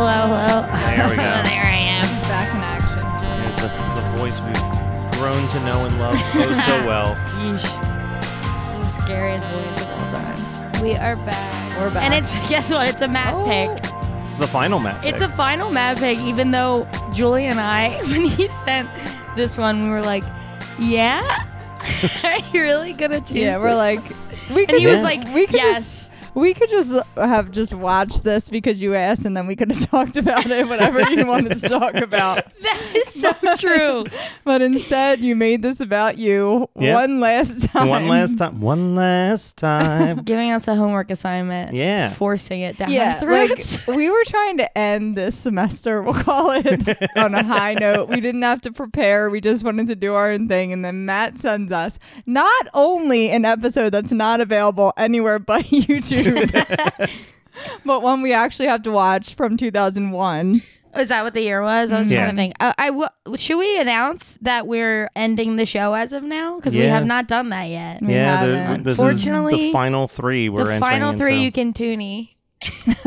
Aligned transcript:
Hello, 0.00 0.28
hello. 0.32 0.96
There 0.96 1.10
we 1.10 1.16
go. 1.16 1.22
there 1.44 1.62
I 1.62 1.76
am. 1.76 2.04
Back 2.22 2.56
in 2.56 2.62
action. 2.64 3.42
Here's 3.42 3.56
the, 3.56 3.68
the 4.00 4.16
voice 4.16 4.40
we've 4.40 5.20
grown 5.20 5.46
to 5.48 5.60
know 5.60 5.84
and 5.84 5.98
love 5.98 6.16
oh 6.18 6.64
so 6.66 6.86
well. 6.86 7.14
Yeesh. 7.44 8.70
It's 8.70 8.78
the 8.78 9.02
scariest 9.02 9.44
voice 9.46 9.82
of 9.82 9.90
all 9.90 10.10
time. 10.10 10.82
We 10.82 10.94
are 10.96 11.16
back. 11.16 11.78
We're 11.78 11.90
back. 11.90 12.04
And 12.04 12.14
it's 12.14 12.32
guess 12.48 12.70
what? 12.70 12.88
It's 12.88 13.02
a 13.02 13.08
map 13.08 13.34
Oh. 13.36 13.44
pick. 13.44 13.92
It's 14.30 14.38
the 14.38 14.46
final 14.46 14.80
match. 14.80 15.04
It's 15.04 15.20
a 15.20 15.28
final 15.28 15.70
map 15.70 15.98
pick, 15.98 16.18
even 16.20 16.50
though 16.50 16.88
Julie 17.12 17.44
and 17.44 17.60
I, 17.60 17.98
when 18.04 18.24
he 18.24 18.48
sent 18.64 18.88
this 19.36 19.58
one, 19.58 19.82
we 19.84 19.90
were 19.90 20.00
like, 20.00 20.24
Yeah? 20.78 21.44
are 22.24 22.38
you 22.54 22.62
really 22.62 22.94
gonna 22.94 23.20
choose? 23.20 23.32
Yeah, 23.32 23.58
we're 23.58 23.68
this 23.68 23.76
like, 23.76 24.00
one?" 24.02 24.54
we 24.54 24.60
And 24.62 24.70
could 24.70 24.80
he 24.80 24.86
was 24.86 25.02
like, 25.02 25.22
we 25.34 25.44
could 25.44 25.56
Yes. 25.56 25.99
Just, 26.30 26.36
we 26.36 26.54
could 26.54 26.70
just 26.70 26.96
have 27.16 27.50
just 27.50 27.74
watched 27.74 28.24
this 28.24 28.50
because 28.50 28.80
you 28.80 28.94
asked, 28.94 29.24
and 29.24 29.36
then 29.36 29.46
we 29.46 29.56
could 29.56 29.70
have 29.72 29.90
talked 29.90 30.16
about 30.16 30.46
it, 30.46 30.68
whatever 30.68 31.00
you 31.10 31.26
wanted 31.26 31.60
to 31.60 31.68
talk 31.68 31.94
about. 31.96 32.44
That 32.62 32.92
is 32.94 33.08
so 33.08 33.32
true. 33.58 34.04
But 34.44 34.62
instead, 34.62 35.20
you 35.20 35.36
made 35.36 35.62
this 35.62 35.80
about 35.80 36.18
you 36.18 36.68
Yeah. 36.78 36.94
one 36.94 37.20
last 37.20 37.64
time. 37.64 37.88
One 37.88 38.08
last 38.08 38.38
time. 38.38 38.60
One 38.60 38.94
last 38.94 39.56
time. 39.56 40.22
Giving 40.22 40.50
us 40.50 40.68
a 40.68 40.74
homework 40.74 41.10
assignment. 41.10 41.74
Yeah. 41.74 42.10
Forcing 42.10 42.60
it 42.60 42.76
down 42.78 42.90
Yeah, 42.90 43.20
our 43.22 43.30
like 43.30 43.62
we 43.88 44.10
were 44.10 44.24
trying 44.26 44.58
to 44.58 44.78
end 44.78 45.16
this 45.16 45.36
semester, 45.36 46.02
we'll 46.02 46.14
call 46.14 46.50
it, 46.52 46.98
on 47.16 47.34
a 47.34 47.42
high 47.42 47.74
note. 47.74 48.08
We 48.08 48.20
didn't 48.20 48.42
have 48.42 48.60
to 48.62 48.72
prepare. 48.72 49.30
We 49.30 49.40
just 49.40 49.64
wanted 49.64 49.86
to 49.88 49.96
do 49.96 50.14
our 50.14 50.30
own 50.30 50.48
thing. 50.48 50.72
And 50.72 50.84
then 50.84 51.04
Matt 51.06 51.38
sends 51.38 51.72
us 51.72 51.98
not 52.26 52.68
only 52.74 53.30
an 53.30 53.44
episode 53.44 53.90
that's 53.90 54.12
not 54.12 54.40
available 54.40 54.92
anywhere 54.96 55.38
but 55.38 55.64
YouTube, 55.64 56.19
but 57.84 58.02
one 58.02 58.22
we 58.22 58.32
actually 58.32 58.66
have 58.68 58.82
to 58.84 58.90
watch 58.92 59.34
from 59.34 59.56
2001. 59.56 60.62
Is 60.96 61.08
that 61.10 61.22
what 61.22 61.34
the 61.34 61.42
year 61.42 61.62
was? 61.62 61.92
I 61.92 62.00
was 62.00 62.10
Yeah. 62.10 62.18
trying 62.24 62.30
to 62.30 62.36
think. 62.36 62.54
Uh, 62.58 62.72
I 62.76 62.86
w- 62.86 63.08
should 63.36 63.58
we 63.58 63.78
announce 63.78 64.38
that 64.42 64.66
we're 64.66 65.08
ending 65.14 65.54
the 65.54 65.64
show 65.66 65.94
as 65.94 66.12
of 66.12 66.24
now 66.24 66.56
because 66.56 66.74
we 66.74 66.82
Yeah. 66.82 66.96
have 66.98 67.06
not 67.06 67.28
done 67.28 67.50
that 67.50 67.68
yet. 67.68 68.02
We 68.02 68.12
yeah, 68.14 68.44
the- 68.44 68.58
haven't. 68.58 68.82
this 68.82 68.98
is 68.98 69.24
the 69.24 69.70
final 69.72 70.08
three 70.08 70.48
we're 70.48 70.64
the 70.64 70.74
entering 70.74 70.80
final 70.90 71.12
three 71.16 71.34
into. 71.34 71.44
you 71.44 71.52
can 71.52 71.72
toonie. 71.72 72.36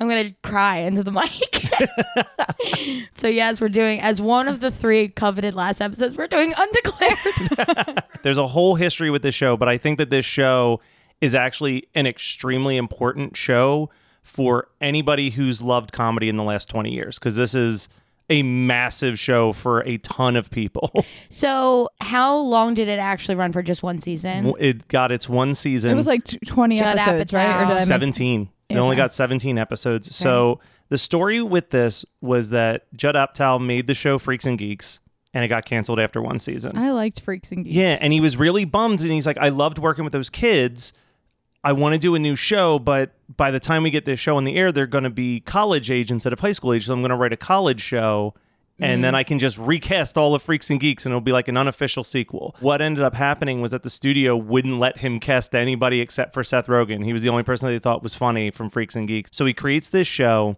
I'm 0.00 0.08
gonna 0.08 0.30
cry 0.42 0.78
into 0.78 1.02
the 1.02 1.10
mic. 1.12 3.06
so 3.14 3.26
yes, 3.28 3.60
we're 3.60 3.68
doing 3.68 4.00
as 4.00 4.20
one 4.20 4.48
of 4.48 4.60
the 4.60 4.70
three 4.70 5.08
coveted 5.08 5.54
last 5.54 5.80
episodes. 5.82 6.16
We're 6.16 6.26
doing 6.28 6.54
undeclared. 6.56 8.02
There's 8.22 8.38
a 8.38 8.46
whole 8.46 8.76
history 8.76 9.10
with 9.10 9.22
this 9.22 9.34
show, 9.34 9.56
but 9.58 9.68
I 9.68 9.76
think 9.78 9.98
that 9.98 10.08
this 10.10 10.24
show 10.24 10.80
is 11.22 11.34
actually 11.34 11.88
an 11.94 12.06
extremely 12.06 12.76
important 12.76 13.36
show 13.36 13.88
for 14.22 14.68
anybody 14.80 15.30
who's 15.30 15.62
loved 15.62 15.92
comedy 15.92 16.28
in 16.28 16.36
the 16.36 16.42
last 16.42 16.68
20 16.68 16.90
years 16.90 17.18
because 17.18 17.36
this 17.36 17.54
is 17.54 17.88
a 18.28 18.42
massive 18.42 19.18
show 19.18 19.52
for 19.52 19.80
a 19.80 19.98
ton 19.98 20.36
of 20.36 20.50
people. 20.50 20.92
so 21.28 21.88
how 22.00 22.36
long 22.36 22.74
did 22.74 22.88
it 22.88 22.98
actually 22.98 23.36
run 23.36 23.52
for 23.52 23.62
just 23.62 23.82
one 23.82 24.00
season? 24.00 24.52
it 24.58 24.88
got 24.88 25.12
its 25.12 25.28
one 25.28 25.54
season. 25.54 25.92
It 25.92 25.94
was 25.94 26.06
like 26.06 26.24
t- 26.24 26.38
20 26.44 26.78
Judd 26.78 26.98
episodes, 26.98 27.32
right? 27.32 27.62
Or 27.62 27.66
Apatow. 27.66 27.76
did 27.76 27.86
17. 27.86 28.48
It 28.68 28.76
only 28.76 28.96
got 28.96 29.12
17 29.12 29.58
episodes. 29.58 30.14
So 30.16 30.60
the 30.88 30.98
story 30.98 31.42
with 31.42 31.70
this 31.70 32.04
was 32.20 32.50
that 32.50 32.86
Judd 32.94 33.14
Apatow 33.14 33.64
made 33.64 33.86
the 33.86 33.94
show 33.94 34.18
Freaks 34.18 34.46
and 34.46 34.56
Geeks, 34.56 34.98
and 35.34 35.44
it 35.44 35.48
got 35.48 35.66
canceled 35.66 36.00
after 36.00 36.22
one 36.22 36.38
season. 36.38 36.76
I 36.76 36.90
liked 36.90 37.20
Freaks 37.20 37.52
and 37.52 37.64
Geeks. 37.64 37.76
yeah, 37.76 37.98
and 38.00 38.12
he 38.12 38.20
was 38.20 38.36
really 38.36 38.64
bummed, 38.64 39.02
and 39.02 39.10
he's 39.10 39.26
like, 39.26 39.36
"I 39.38 39.50
loved 39.50 39.78
working 39.78 40.04
with 40.04 40.12
those 40.14 40.30
kids. 40.30 40.94
I 41.64 41.72
want 41.72 41.94
to 41.94 41.98
do 41.98 42.14
a 42.14 42.18
new 42.18 42.36
show, 42.36 42.78
but 42.78 43.14
by 43.36 43.50
the 43.50 43.60
time 43.60 43.82
we 43.82 43.90
get 43.90 44.04
this 44.04 44.18
show 44.18 44.36
on 44.36 44.44
the 44.44 44.56
air, 44.56 44.72
they're 44.72 44.86
going 44.86 45.04
to 45.04 45.10
be 45.10 45.40
college 45.40 45.90
age 45.90 46.10
instead 46.10 46.32
of 46.32 46.40
high 46.40 46.52
school 46.52 46.72
age. 46.72 46.86
So 46.86 46.92
I'm 46.92 47.00
going 47.00 47.10
to 47.10 47.16
write 47.16 47.32
a 47.32 47.36
college 47.36 47.80
show." 47.80 48.34
And 48.78 49.04
then 49.04 49.14
I 49.14 49.22
can 49.22 49.38
just 49.38 49.58
recast 49.58 50.18
all 50.18 50.34
of 50.34 50.42
Freaks 50.42 50.68
and 50.68 50.80
Geeks 50.80 51.06
and 51.06 51.12
it'll 51.12 51.20
be 51.20 51.30
like 51.30 51.46
an 51.46 51.56
unofficial 51.56 52.02
sequel. 52.02 52.56
What 52.58 52.82
ended 52.82 53.04
up 53.04 53.14
happening 53.14 53.60
was 53.60 53.70
that 53.70 53.84
the 53.84 53.90
studio 53.90 54.36
wouldn't 54.36 54.80
let 54.80 54.98
him 54.98 55.20
cast 55.20 55.54
anybody 55.54 56.00
except 56.00 56.34
for 56.34 56.42
Seth 56.42 56.66
Rogen. 56.66 57.04
He 57.04 57.12
was 57.12 57.22
the 57.22 57.28
only 57.28 57.44
person 57.44 57.66
that 57.66 57.72
they 57.72 57.78
thought 57.78 58.02
was 58.02 58.16
funny 58.16 58.50
from 58.50 58.70
Freaks 58.70 58.96
and 58.96 59.06
Geeks. 59.06 59.30
So 59.32 59.44
he 59.44 59.54
creates 59.54 59.90
this 59.90 60.08
show 60.08 60.56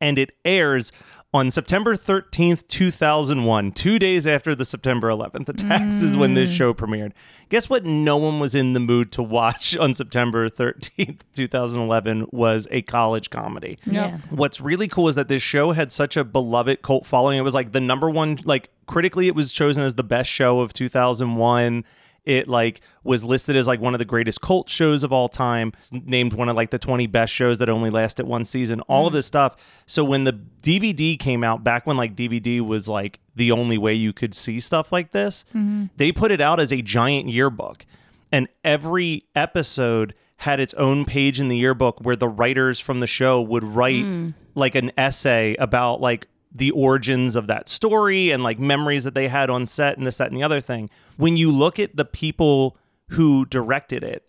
and 0.00 0.18
it 0.18 0.32
airs 0.44 0.92
on 1.32 1.48
September 1.48 1.94
13th, 1.94 2.66
2001, 2.66 3.70
two 3.72 4.00
days 4.00 4.26
after 4.26 4.52
the 4.52 4.64
September 4.64 5.08
11th 5.08 5.48
attacks 5.48 6.02
is 6.02 6.16
when 6.16 6.34
this 6.34 6.50
mm. 6.50 6.56
show 6.56 6.74
premiered. 6.74 7.12
Guess 7.50 7.70
what? 7.70 7.84
No 7.84 8.16
one 8.16 8.40
was 8.40 8.56
in 8.56 8.72
the 8.72 8.80
mood 8.80 9.12
to 9.12 9.22
watch 9.22 9.76
on 9.76 9.94
September 9.94 10.50
13th, 10.50 11.20
2011 11.34 12.26
was 12.32 12.66
a 12.72 12.82
college 12.82 13.30
comedy. 13.30 13.78
Yeah. 13.86 14.18
What's 14.30 14.60
really 14.60 14.88
cool 14.88 15.06
is 15.06 15.14
that 15.14 15.28
this 15.28 15.42
show 15.42 15.70
had 15.70 15.92
such 15.92 16.16
a 16.16 16.24
beloved 16.24 16.82
cult 16.82 17.06
following. 17.06 17.38
It 17.38 17.42
was 17.42 17.54
like 17.54 17.70
the 17.70 17.80
number 17.80 18.10
one, 18.10 18.38
like 18.44 18.70
critically, 18.86 19.28
it 19.28 19.36
was 19.36 19.52
chosen 19.52 19.84
as 19.84 19.94
the 19.94 20.02
best 20.02 20.28
show 20.28 20.58
of 20.58 20.72
2001. 20.72 21.84
It 22.30 22.46
like 22.46 22.80
was 23.02 23.24
listed 23.24 23.56
as 23.56 23.66
like 23.66 23.80
one 23.80 23.92
of 23.92 23.98
the 23.98 24.04
greatest 24.04 24.40
cult 24.40 24.68
shows 24.68 25.02
of 25.02 25.12
all 25.12 25.28
time. 25.28 25.72
It's 25.76 25.90
named 25.92 26.32
one 26.32 26.48
of 26.48 26.54
like 26.54 26.70
the 26.70 26.78
20 26.78 27.08
best 27.08 27.32
shows 27.32 27.58
that 27.58 27.68
only 27.68 27.90
lasted 27.90 28.24
one 28.24 28.44
season. 28.44 28.82
All 28.82 29.08
of 29.08 29.12
mm. 29.12 29.16
this 29.16 29.26
stuff. 29.26 29.56
So 29.86 30.04
when 30.04 30.22
the 30.22 30.32
DVD 30.62 31.18
came 31.18 31.42
out 31.42 31.64
back 31.64 31.88
when 31.88 31.96
like 31.96 32.14
DVD 32.14 32.60
was 32.60 32.88
like 32.88 33.18
the 33.34 33.50
only 33.50 33.78
way 33.78 33.94
you 33.94 34.12
could 34.12 34.32
see 34.32 34.60
stuff 34.60 34.92
like 34.92 35.10
this, 35.10 35.44
mm-hmm. 35.48 35.86
they 35.96 36.12
put 36.12 36.30
it 36.30 36.40
out 36.40 36.60
as 36.60 36.72
a 36.72 36.82
giant 36.82 37.28
yearbook. 37.28 37.84
And 38.30 38.46
every 38.62 39.24
episode 39.34 40.14
had 40.36 40.60
its 40.60 40.72
own 40.74 41.04
page 41.04 41.40
in 41.40 41.48
the 41.48 41.56
yearbook 41.56 41.98
where 42.00 42.14
the 42.14 42.28
writers 42.28 42.78
from 42.78 43.00
the 43.00 43.08
show 43.08 43.42
would 43.42 43.64
write 43.64 44.04
mm. 44.04 44.34
like 44.54 44.76
an 44.76 44.92
essay 44.96 45.56
about 45.58 46.00
like 46.00 46.28
the 46.52 46.70
origins 46.72 47.36
of 47.36 47.46
that 47.46 47.68
story 47.68 48.30
and 48.30 48.42
like 48.42 48.58
memories 48.58 49.04
that 49.04 49.14
they 49.14 49.28
had 49.28 49.50
on 49.50 49.66
set 49.66 49.96
and 49.96 50.06
this, 50.06 50.18
that, 50.18 50.28
and 50.28 50.36
the 50.36 50.42
other 50.42 50.60
thing. 50.60 50.90
When 51.16 51.36
you 51.36 51.50
look 51.50 51.78
at 51.78 51.96
the 51.96 52.04
people 52.04 52.76
who 53.10 53.44
directed 53.46 54.02
it, 54.02 54.26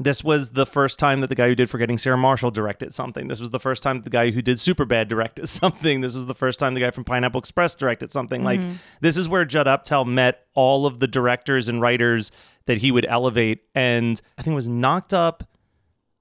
this 0.00 0.24
was 0.24 0.50
the 0.50 0.66
first 0.66 0.98
time 0.98 1.20
that 1.20 1.28
the 1.28 1.36
guy 1.36 1.46
who 1.46 1.54
did 1.54 1.70
Forgetting 1.70 1.98
Sarah 1.98 2.18
Marshall 2.18 2.50
directed 2.50 2.92
something. 2.92 3.28
This 3.28 3.40
was 3.40 3.50
the 3.50 3.60
first 3.60 3.82
time 3.82 3.98
that 3.98 4.04
the 4.04 4.10
guy 4.10 4.30
who 4.30 4.42
did 4.42 4.56
Superbad 4.56 5.08
directed 5.08 5.46
something. 5.48 6.00
This 6.00 6.14
was 6.14 6.26
the 6.26 6.34
first 6.34 6.58
time 6.58 6.74
the 6.74 6.80
guy 6.80 6.90
from 6.90 7.04
Pineapple 7.04 7.38
Express 7.38 7.74
directed 7.74 8.10
something. 8.10 8.42
Like 8.42 8.58
mm-hmm. 8.58 8.74
this 9.00 9.16
is 9.16 9.28
where 9.28 9.44
Judd 9.44 9.66
Apatow 9.66 10.06
met 10.06 10.46
all 10.54 10.86
of 10.86 10.98
the 10.98 11.06
directors 11.06 11.68
and 11.68 11.80
writers 11.80 12.32
that 12.66 12.78
he 12.78 12.90
would 12.90 13.06
elevate. 13.08 13.62
And 13.74 14.20
I 14.36 14.42
think 14.42 14.52
it 14.52 14.56
was 14.56 14.68
Knocked 14.68 15.14
Up, 15.14 15.44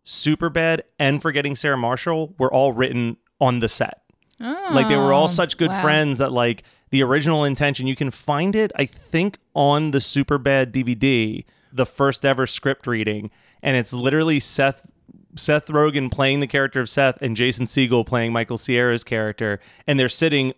Superbad, 0.06 0.82
and 1.00 1.22
Forgetting 1.22 1.56
Sarah 1.56 1.78
Marshall 1.78 2.36
were 2.38 2.54
all 2.54 2.74
written 2.74 3.18
on 3.40 3.60
the 3.60 3.70
set. 3.70 4.03
Like 4.44 4.90
they 4.90 4.98
were 4.98 5.14
all 5.14 5.28
such 5.28 5.58
good 5.58 5.70
wow. 5.70 5.82
friends 5.82 6.18
that 6.18 6.32
like 6.32 6.64
the 6.90 7.02
original 7.02 7.44
intention 7.44 7.88
you 7.88 7.96
can 7.96 8.12
find 8.12 8.56
it 8.56 8.72
I 8.76 8.86
think 8.86 9.40
on 9.56 9.92
the 9.92 10.00
Superbad 10.00 10.72
DVD, 10.72 11.46
the 11.72 11.86
first 11.86 12.26
ever 12.26 12.46
script 12.46 12.86
reading, 12.86 13.32
and 13.62 13.78
it's 13.78 13.94
literally 13.94 14.40
Seth 14.40 14.92
Seth 15.36 15.68
Rogen 15.68 16.12
playing 16.12 16.40
the 16.40 16.48
character 16.48 16.80
of 16.80 16.90
Seth 16.90 17.22
and 17.22 17.36
Jason 17.36 17.66
Segel 17.66 18.06
playing 18.06 18.34
Michael 18.34 18.58
Cera's 18.58 19.04
character, 19.04 19.60
and 19.88 20.00
they're 20.00 20.10
sitting 20.10 20.54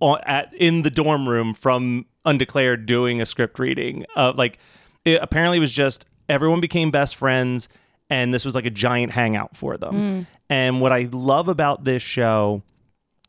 on, 0.00 0.20
at 0.26 0.52
in 0.54 0.82
the 0.82 0.90
dorm 0.90 1.28
room 1.28 1.54
from 1.54 2.06
Undeclared 2.24 2.86
doing 2.86 3.20
a 3.20 3.26
script 3.26 3.58
reading. 3.58 4.04
Uh, 4.16 4.32
like 4.34 4.58
it 5.04 5.20
apparently 5.22 5.60
was 5.60 5.72
just 5.72 6.04
everyone 6.28 6.60
became 6.60 6.90
best 6.90 7.16
friends, 7.16 7.68
and 8.10 8.34
this 8.34 8.44
was 8.44 8.54
like 8.54 8.66
a 8.66 8.70
giant 8.70 9.12
hangout 9.12 9.56
for 9.56 9.76
them. 9.76 9.94
And 10.48 10.80
what 10.80 10.92
I 10.92 11.08
love 11.12 11.48
about 11.48 11.84
this 11.84 12.02
show 12.02 12.62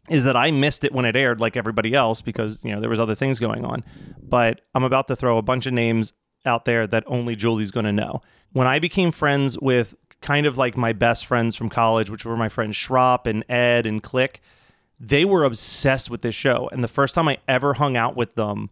is 0.09 0.23
that 0.23 0.35
I 0.35 0.51
missed 0.51 0.83
it 0.83 0.93
when 0.93 1.05
it 1.05 1.15
aired, 1.15 1.39
like 1.39 1.57
everybody 1.57 1.93
else, 1.93 2.21
because 2.21 2.63
you 2.63 2.73
know 2.73 2.79
there 2.79 2.89
was 2.89 2.99
other 2.99 3.15
things 3.15 3.39
going 3.39 3.65
on. 3.65 3.83
But 4.21 4.61
I'm 4.73 4.83
about 4.83 5.07
to 5.09 5.15
throw 5.15 5.37
a 5.37 5.41
bunch 5.41 5.65
of 5.65 5.73
names 5.73 6.13
out 6.45 6.65
there 6.65 6.87
that 6.87 7.03
only 7.07 7.35
Julie's 7.35 7.71
going 7.71 7.85
to 7.85 7.91
know. 7.91 8.21
When 8.53 8.67
I 8.67 8.79
became 8.79 9.11
friends 9.11 9.59
with 9.59 9.95
kind 10.21 10.45
of 10.45 10.57
like 10.57 10.77
my 10.77 10.93
best 10.93 11.25
friends 11.25 11.55
from 11.55 11.69
college, 11.69 12.09
which 12.09 12.25
were 12.25 12.37
my 12.37 12.49
friends 12.49 12.75
Schropp 12.75 13.27
and 13.27 13.43
Ed 13.49 13.85
and 13.85 14.01
Click, 14.01 14.41
they 14.99 15.25
were 15.25 15.43
obsessed 15.43 16.09
with 16.09 16.21
this 16.21 16.35
show. 16.35 16.69
And 16.71 16.83
the 16.83 16.87
first 16.87 17.13
time 17.13 17.27
I 17.27 17.37
ever 17.47 17.75
hung 17.75 17.95
out 17.95 18.15
with 18.15 18.35
them, 18.35 18.69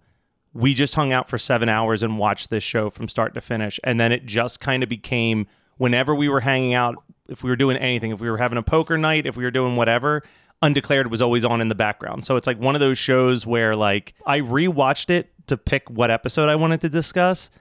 we 0.53 0.73
just 0.73 0.95
hung 0.95 1.11
out 1.11 1.29
for 1.29 1.37
seven 1.37 1.69
hours 1.69 2.01
and 2.01 2.17
watched 2.17 2.49
this 2.49 2.63
show 2.63 2.89
from 2.89 3.07
start 3.07 3.33
to 3.35 3.41
finish. 3.41 3.79
And 3.83 3.99
then 3.99 4.11
it 4.11 4.25
just 4.25 4.59
kind 4.59 4.83
of 4.83 4.89
became 4.89 5.47
whenever 5.77 6.15
we 6.15 6.29
were 6.29 6.39
hanging 6.39 6.73
out, 6.73 6.95
if 7.27 7.43
we 7.43 7.49
were 7.49 7.55
doing 7.55 7.77
anything, 7.77 8.11
if 8.11 8.21
we 8.21 8.29
were 8.29 8.37
having 8.37 8.57
a 8.57 8.63
poker 8.63 8.97
night, 8.97 9.25
if 9.25 9.35
we 9.35 9.43
were 9.43 9.51
doing 9.51 9.75
whatever, 9.75 10.23
Undeclared 10.65 11.11
was 11.11 11.21
always 11.21 11.45
on 11.45 11.61
in 11.61 11.67
the 11.67 11.75
background. 11.75 12.25
So 12.25 12.37
it's 12.37 12.47
like 12.47 12.59
one 12.59 12.73
of 12.73 12.81
those 12.81 12.97
shows 12.97 13.45
where 13.45 13.75
like 13.75 14.15
I 14.25 14.41
rewatched 14.41 15.11
it 15.11 15.29
to 15.45 15.57
pick 15.57 15.87
what 15.91 16.09
episode 16.09 16.49
I 16.49 16.55
wanted 16.55 16.81
to 16.81 16.89
discuss. 16.89 17.51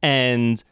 And 0.00 0.62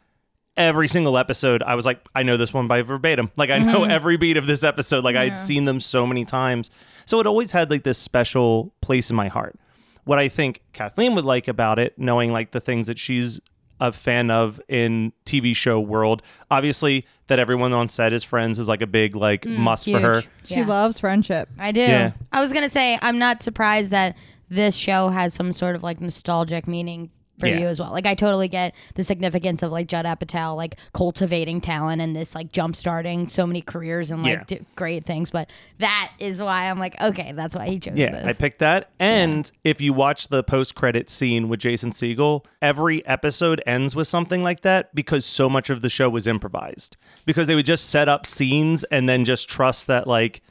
every 0.55 0.87
single 0.87 1.17
episode, 1.17 1.61
I 1.63 1.75
was 1.75 1.85
like, 1.85 1.99
I 2.15 2.23
know 2.23 2.37
this 2.37 2.53
one 2.53 2.69
by 2.69 2.81
verbatim. 2.81 3.29
Like 3.35 3.49
I 3.49 3.59
know 3.59 3.81
mm-hmm. 3.81 3.91
every 3.91 4.15
beat 4.15 4.37
of 4.37 4.47
this 4.47 4.63
episode. 4.63 5.03
Like 5.03 5.17
I 5.17 5.27
had 5.27 5.37
seen 5.37 5.65
them 5.65 5.81
so 5.81 6.07
many 6.07 6.23
times. 6.23 6.69
So 7.05 7.19
it 7.19 7.27
always 7.27 7.51
had 7.51 7.69
like 7.69 7.83
this 7.83 7.97
special 7.97 8.73
place 8.81 9.09
in 9.09 9.17
my 9.17 9.27
heart. 9.27 9.59
What 10.05 10.17
I 10.17 10.29
think 10.29 10.61
Kathleen 10.71 11.13
would 11.15 11.25
like 11.25 11.49
about 11.49 11.77
it, 11.77 11.99
knowing 11.99 12.31
like 12.31 12.51
the 12.51 12.61
things 12.61 12.87
that 12.87 12.97
she's 12.97 13.41
a 13.79 13.91
fan 13.91 14.31
of 14.31 14.59
in 14.69 15.11
TV 15.25 15.55
show 15.55 15.79
world, 15.79 16.21
obviously 16.49 17.05
that 17.27 17.39
everyone 17.39 17.73
on 17.73 17.89
set 17.89 18.13
is 18.13 18.23
friends 18.23 18.59
is 18.59 18.67
like 18.67 18.81
a 18.81 18.87
big 18.87 19.15
like 19.15 19.41
mm, 19.41 19.57
must 19.57 19.85
for 19.85 19.99
her. 19.99 20.23
She 20.43 20.55
Yeah. 20.55 20.65
loves 20.65 20.99
friendship. 20.99 21.49
I 21.59 21.71
do. 21.71 21.81
Yeah. 21.81 22.11
I 22.31 22.39
was 22.41 22.53
gonna 22.53 22.69
say 22.69 22.97
I'm 23.01 23.17
not 23.17 23.41
surprised 23.41 23.91
that 23.91 24.15
this 24.49 24.75
show 24.75 25.09
has 25.09 25.33
some 25.33 25.51
sort 25.51 25.75
of 25.75 25.83
like 25.83 25.99
nostalgic 25.99 26.67
meaning 26.67 27.09
for 27.39 27.47
Yeah. 27.47 27.59
you 27.59 27.65
as 27.67 27.79
well. 27.79 27.91
Like 27.91 28.05
I 28.05 28.15
totally 28.15 28.47
get 28.47 28.73
the 28.95 29.03
significance 29.03 29.61
of 29.61 29.71
like 29.71 29.87
Judd 29.87 30.05
Apatow 30.05 30.55
like 30.55 30.75
cultivating 30.93 31.59
talent 31.59 32.01
and 32.01 32.15
this 32.15 32.33
like 32.33 32.51
jump 32.51 32.75
starting 32.75 33.27
so 33.27 33.45
many 33.45 33.61
careers 33.61 34.09
and 34.11 34.23
like 34.23 34.31
Yeah. 34.37 34.43
d- 34.59 34.65
great 34.75 35.05
things. 35.05 35.31
But 35.31 35.49
that 35.79 36.11
is 36.19 36.41
why 36.41 36.69
I'm 36.69 36.79
like, 36.79 36.99
okay, 37.01 37.33
that's 37.35 37.53
why 37.55 37.67
he 37.67 37.79
chose 37.79 37.97
Yeah, 37.97 38.11
this. 38.11 38.25
I 38.25 38.33
picked 38.33 38.59
that. 38.59 38.89
And 38.99 39.51
if 39.63 39.81
you 39.81 39.91
watch 39.91 40.29
the 40.29 40.43
post 40.43 40.75
credit 40.75 41.09
scene 41.09 41.49
with 41.49 41.59
Jason 41.59 41.91
Segel, 41.91 42.45
every 42.61 43.05
episode 43.05 43.61
ends 43.67 43.95
with 43.95 44.07
something 44.07 44.41
like 44.41 44.61
that 44.61 44.95
because 44.95 45.25
so 45.25 45.49
much 45.49 45.69
of 45.69 45.81
the 45.81 45.89
show 45.89 46.09
was 46.09 46.27
improvised. 46.27 46.95
Because 47.25 47.47
they 47.47 47.55
would 47.55 47.65
just 47.65 47.89
set 47.89 48.07
up 48.07 48.25
scenes 48.25 48.83
and 48.85 49.09
then 49.09 49.25
just 49.25 49.49
trust 49.49 49.87
that 49.87 50.07
like 50.07 50.41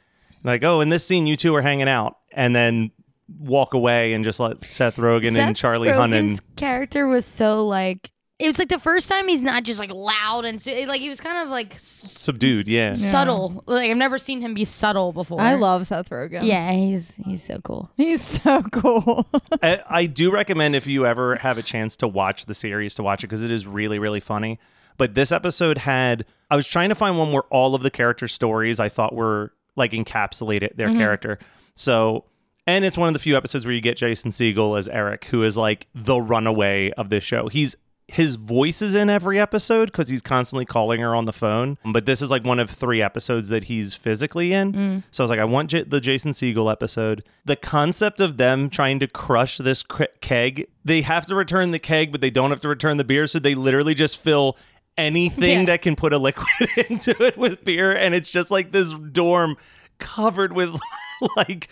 like, 0.43 0.63
oh, 0.63 0.79
in 0.81 0.89
this 0.89 1.03
scene 1.03 1.25
you 1.25 1.35
two 1.35 1.55
are 1.55 1.63
hanging 1.63 1.89
out 1.89 2.17
and 2.31 2.55
then 2.55 2.91
walk 3.39 3.73
away 3.73 4.13
and 4.13 4.23
just 4.23 4.39
let 4.39 4.63
Seth 4.65 4.97
Rogen 4.97 5.37
and 5.37 5.55
Charlie 5.55 5.89
Rogen's 5.89 6.39
Hunnam 6.39 6.55
character 6.55 7.07
was 7.07 7.25
so 7.25 7.65
like 7.65 8.11
it 8.37 8.47
was 8.47 8.59
like 8.59 8.67
the 8.67 8.79
first 8.79 9.07
time 9.07 9.29
he's 9.29 9.43
not 9.43 9.63
just 9.63 9.79
like 9.79 9.91
loud 9.91 10.43
and 10.43 10.61
su- 10.61 10.85
like 10.87 10.99
he 10.99 11.07
was 11.07 11.21
kind 11.21 11.37
of 11.43 11.49
like 11.49 11.75
s- 11.75 12.03
subdued, 12.05 12.67
yeah. 12.67 12.93
subtle. 12.93 13.63
Like 13.65 13.89
I've 13.89 13.95
never 13.95 14.19
seen 14.19 14.41
him 14.41 14.53
be 14.53 14.65
subtle 14.65 15.13
before. 15.13 15.39
I 15.39 15.55
love 15.55 15.87
Seth 15.87 16.09
Rogen. 16.09 16.41
Yeah, 16.43 16.71
he's 16.73 17.13
he's 17.23 17.43
so 17.43 17.59
cool. 17.61 17.89
He's 17.95 18.21
so 18.21 18.61
cool. 18.63 19.25
I, 19.63 19.81
I 19.89 20.05
do 20.05 20.33
recommend 20.33 20.75
if 20.75 20.85
you 20.85 21.05
ever 21.05 21.37
have 21.37 21.57
a 21.57 21.63
chance 21.63 21.95
to 21.97 22.09
watch 22.09 22.45
the 22.45 22.53
series 22.53 22.95
to 22.95 23.03
watch 23.03 23.23
it 23.23 23.27
because 23.27 23.43
it 23.43 23.51
is 23.51 23.65
really 23.65 23.99
really 23.99 24.19
funny. 24.19 24.59
But 24.97 25.15
this 25.15 25.31
episode 25.31 25.77
had 25.77 26.25
I 26.51 26.57
was 26.57 26.67
trying 26.67 26.89
to 26.89 26.95
find 26.95 27.17
one 27.17 27.31
where 27.31 27.43
all 27.43 27.73
of 27.73 27.83
the 27.83 27.91
character 27.91 28.27
stories 28.27 28.81
I 28.81 28.89
thought 28.89 29.15
were 29.15 29.53
like 29.77 29.91
encapsulated 29.93 30.75
their 30.75 30.87
mm-hmm. 30.87 30.97
character. 30.97 31.39
So 31.75 32.25
and 32.67 32.83
it's 32.85 32.97
one 32.97 33.07
of 33.07 33.13
the 33.13 33.19
few 33.19 33.35
episodes 33.37 33.65
where 33.65 33.73
you 33.75 33.81
get 33.81 33.97
Jason 33.97 34.31
Segel 34.31 34.77
as 34.77 34.87
Eric, 34.87 35.25
who 35.25 35.43
is 35.43 35.55
like 35.57 35.87
the 35.93 36.17
runaway 36.19 36.91
of 36.91 37.09
this 37.09 37.23
show. 37.23 37.47
He's 37.47 37.75
his 38.07 38.35
voice 38.35 38.83
is 38.83 38.93
in 38.93 39.09
every 39.09 39.39
episode 39.39 39.87
because 39.87 40.09
he's 40.09 40.21
constantly 40.21 40.63
calling 40.63 41.01
her 41.01 41.15
on 41.15 41.25
the 41.25 41.33
phone. 41.33 41.79
But 41.83 42.05
this 42.05 42.21
is 42.21 42.29
like 42.29 42.43
one 42.45 42.59
of 42.59 42.69
three 42.69 43.01
episodes 43.01 43.49
that 43.49 43.63
he's 43.63 43.95
physically 43.95 44.53
in. 44.53 44.73
Mm. 44.73 45.03
So 45.09 45.23
I 45.23 45.25
was 45.25 45.31
like, 45.31 45.39
I 45.39 45.45
want 45.45 45.71
J- 45.71 45.81
the 45.85 45.99
Jason 45.99 46.29
Segel 46.29 46.71
episode. 46.71 47.23
The 47.45 47.55
concept 47.55 48.21
of 48.21 48.37
them 48.37 48.69
trying 48.69 48.99
to 48.99 49.07
crush 49.07 49.57
this 49.57 49.83
keg, 50.21 50.67
they 50.83 51.01
have 51.01 51.25
to 51.25 51.33
return 51.35 51.71
the 51.71 51.79
keg, 51.79 52.11
but 52.11 52.21
they 52.21 52.29
don't 52.29 52.51
have 52.51 52.61
to 52.61 52.69
return 52.69 52.97
the 52.97 53.03
beer. 53.03 53.25
So 53.25 53.39
they 53.39 53.55
literally 53.55 53.95
just 53.95 54.17
fill 54.17 54.55
anything 54.99 55.61
Yeah. 55.61 55.65
that 55.65 55.81
can 55.81 55.95
put 55.95 56.13
a 56.13 56.19
liquid 56.19 56.69
into 56.89 57.11
it 57.23 57.37
with 57.37 57.65
beer. 57.65 57.91
And 57.91 58.13
it's 58.13 58.29
just 58.29 58.51
like 58.51 58.71
this 58.71 58.91
dorm 58.93 59.57
covered 59.97 60.53
with 60.53 60.77
like 61.35 61.69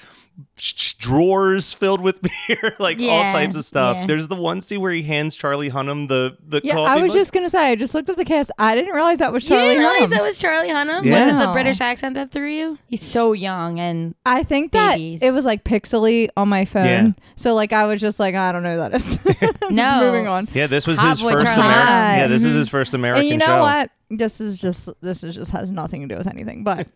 drawers 0.97 1.73
filled 1.73 2.01
with 2.01 2.21
beer, 2.47 2.75
like 2.79 2.99
all 3.01 3.23
types 3.31 3.55
of 3.55 3.65
stuff. 3.65 3.97
yeah. 3.97 4.05
There's 4.07 4.27
the 4.27 4.35
one 4.35 4.61
scene 4.61 4.81
where 4.81 4.91
he 4.91 5.01
hands 5.03 5.35
Charlie 5.35 5.69
Hunnam 5.69 6.07
the 6.07 6.37
the 6.47 6.61
yeah, 6.63 6.73
coffee. 6.75 6.99
I 6.99 7.01
was 7.01 7.09
mug. 7.09 7.17
just 7.17 7.31
gonna 7.33 7.49
say. 7.49 7.71
I 7.71 7.75
just 7.75 7.93
looked 7.93 8.09
up 8.09 8.15
the 8.15 8.25
cast. 8.25 8.51
I 8.57 8.75
didn't 8.75 8.93
realize 8.93 9.19
that 9.19 9.33
was 9.33 9.43
You 9.43 9.49
Charlie 9.49 9.69
didn't 9.75 9.79
realize 9.79 10.01
Hunnam. 10.01 10.09
that 10.11 10.21
was 10.21 10.37
Charlie 10.39 10.69
Hunnam? 10.69 11.03
Yeah. 11.05 11.25
Was 11.25 11.33
it 11.33 11.45
the 11.47 11.51
British 11.53 11.81
accent 11.81 12.15
that 12.15 12.31
threw 12.31 12.49
you? 12.49 12.77
He's 12.87 13.03
so 13.03 13.33
young 13.33 13.79
and 13.79 14.15
I 14.25 14.43
think 14.43 14.71
that 14.71 14.93
Babies. 14.95 15.21
it 15.21 15.31
was 15.31 15.45
like 15.45 15.63
pixely 15.63 16.29
on 16.37 16.49
my 16.49 16.65
phone. 16.65 16.85
Yeah. 16.85 17.11
So 17.35 17.53
like 17.55 17.73
I 17.73 17.85
was 17.85 17.99
just 18.01 18.19
like, 18.19 18.35
I 18.35 18.51
don't 18.51 18.63
know 18.63 18.73
who 18.83 18.89
that 18.89 18.93
is. 19.01 19.49
No. 19.69 20.01
Moving 20.11 20.27
on. 20.27 20.45
yeah, 20.53 20.67
this 20.67 20.85
was 20.85 20.99
Hot 20.99 21.09
his 21.11 21.21
first 21.21 21.45
Charlie 21.45 21.61
American. 21.61 22.19
Yeah, 22.19 22.27
this 22.27 22.43
is 22.43 22.53
Mhm. 22.53 22.57
his 22.59 22.69
first 22.69 22.93
American 22.93 23.21
and 23.23 23.31
you 23.31 23.37
know 23.37 23.45
show. 23.45 23.61
what? 23.61 23.89
This 24.11 24.39
is 24.41 24.59
just 24.61 24.89
this 25.01 25.23
is 25.23 25.33
just 25.35 25.51
has 25.51 25.71
nothing 25.71 26.01
to 26.01 26.07
do 26.07 26.17
with 26.17 26.27
anything. 26.27 26.63
But 26.63 26.87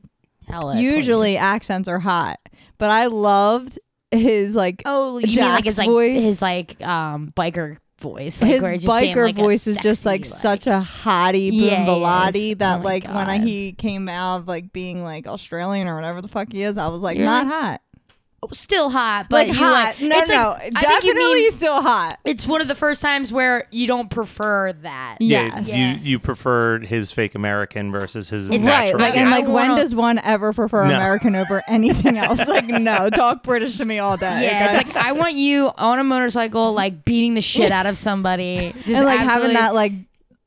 usually 0.76 1.34
please. 1.34 1.38
accents 1.40 1.88
are 1.88 2.00
hot. 2.00 2.40
But 2.78 2.90
I 2.92 3.08
loved 3.08 3.80
his 4.12 4.56
like 4.56 4.82
Oh, 4.86 5.18
you 5.18 5.28
mean 5.28 5.38
like 5.46 5.64
his 5.66 5.76
Jack's 5.76 5.78
like 5.78 5.88
voice. 5.88 6.22
his 6.24 6.42
like 6.42 6.82
um 6.82 7.34
biker 7.36 7.78
voice. 8.00 8.42
Like, 8.42 8.52
his 8.52 8.64
it's 8.64 8.86
being, 8.86 9.16
biker 9.16 9.26
like, 9.26 9.36
voice 9.36 9.66
is 9.68 9.76
just 9.78 10.04
sexy, 10.04 10.10
like, 10.10 10.26
such 10.26 10.68
a 10.68 10.86
hottie 11.04 11.50
Yeah, 11.52 11.86
boombalati 11.86 12.52
is. 12.52 12.58
that 12.60 12.80
Oh 12.82 12.84
like 12.84 13.04
when 13.06 13.16
I, 13.30 13.40
he 13.40 13.74
came 13.74 14.08
out 14.08 14.38
of 14.42 14.48
like 14.48 14.72
being 14.72 15.04
like 15.04 15.28
Australian 15.28 15.88
or 15.88 15.96
whatever 15.96 16.22
the 16.22 16.28
fuck 16.28 16.52
he 16.52 16.62
is, 16.64 16.78
I 16.78 16.88
was 16.90 17.02
like 17.02 17.18
You're 17.18 17.26
not 17.26 17.46
like- 17.46 17.54
hot. 17.54 17.82
Still 18.54 18.90
hot, 18.90 19.28
but 19.30 19.36
Like 19.36 19.48
you 19.48 19.54
hot. 19.54 19.72
like 20.00 20.02
no, 20.02 20.18
it's 20.20 20.30
no, 20.30 20.36
like, 20.52 20.62
I 20.62 20.62
think 20.62 21.04
definitely 21.04 21.34
mean 21.34 21.52
still 21.52 21.82
hot. 21.82 22.18
it's 22.26 22.46
one 22.48 22.62
of 22.62 22.68
the 22.68 22.76
first 22.76 23.02
times 23.02 23.32
where 23.34 23.68
you 23.72 23.88
don't 23.88 24.10
prefer 24.10 24.74
that. 24.74 25.18
Yeah, 25.20 25.62
Yes. 25.66 26.04
You 26.04 26.12
you 26.12 26.20
preferred 26.20 26.86
his 26.86 27.12
fake 27.12 27.36
American 27.36 27.92
versus 27.92 28.30
his 28.30 28.50
It's 28.50 28.58
Right, 28.66 28.86
natural. 28.86 29.00
like 29.02 29.14
I- 29.14 29.18
and 29.18 29.30
like 29.32 29.46
when 29.46 29.54
wanna- 29.70 29.76
does 29.76 29.94
one 29.96 30.20
ever 30.20 30.54
prefer 30.54 30.88
No. 30.88 30.96
American 30.96 31.36
over 31.36 31.62
anything 31.70 32.18
else? 32.18 32.48
Like 32.48 32.66
no, 32.68 33.10
talk 33.10 33.44
British 33.44 33.78
to 33.78 33.86
me 33.86 34.00
all 34.00 34.18
day. 34.18 34.44
Yeah, 34.44 34.70
okay? 34.72 34.78
it's 34.88 34.96
like 34.96 35.06
I 35.06 35.12
want 35.14 35.36
you 35.38 35.72
on 35.78 36.00
a 36.00 36.04
motorcycle, 36.04 36.74
like 36.74 37.06
beating 37.06 37.34
the 37.36 37.42
shit 37.42 37.72
out 37.72 37.86
of 37.86 37.98
somebody, 37.98 38.72
just 38.86 38.88
and 38.88 39.06
like 39.06 39.20
having 39.20 39.54
that 39.54 39.74
like 39.74 39.94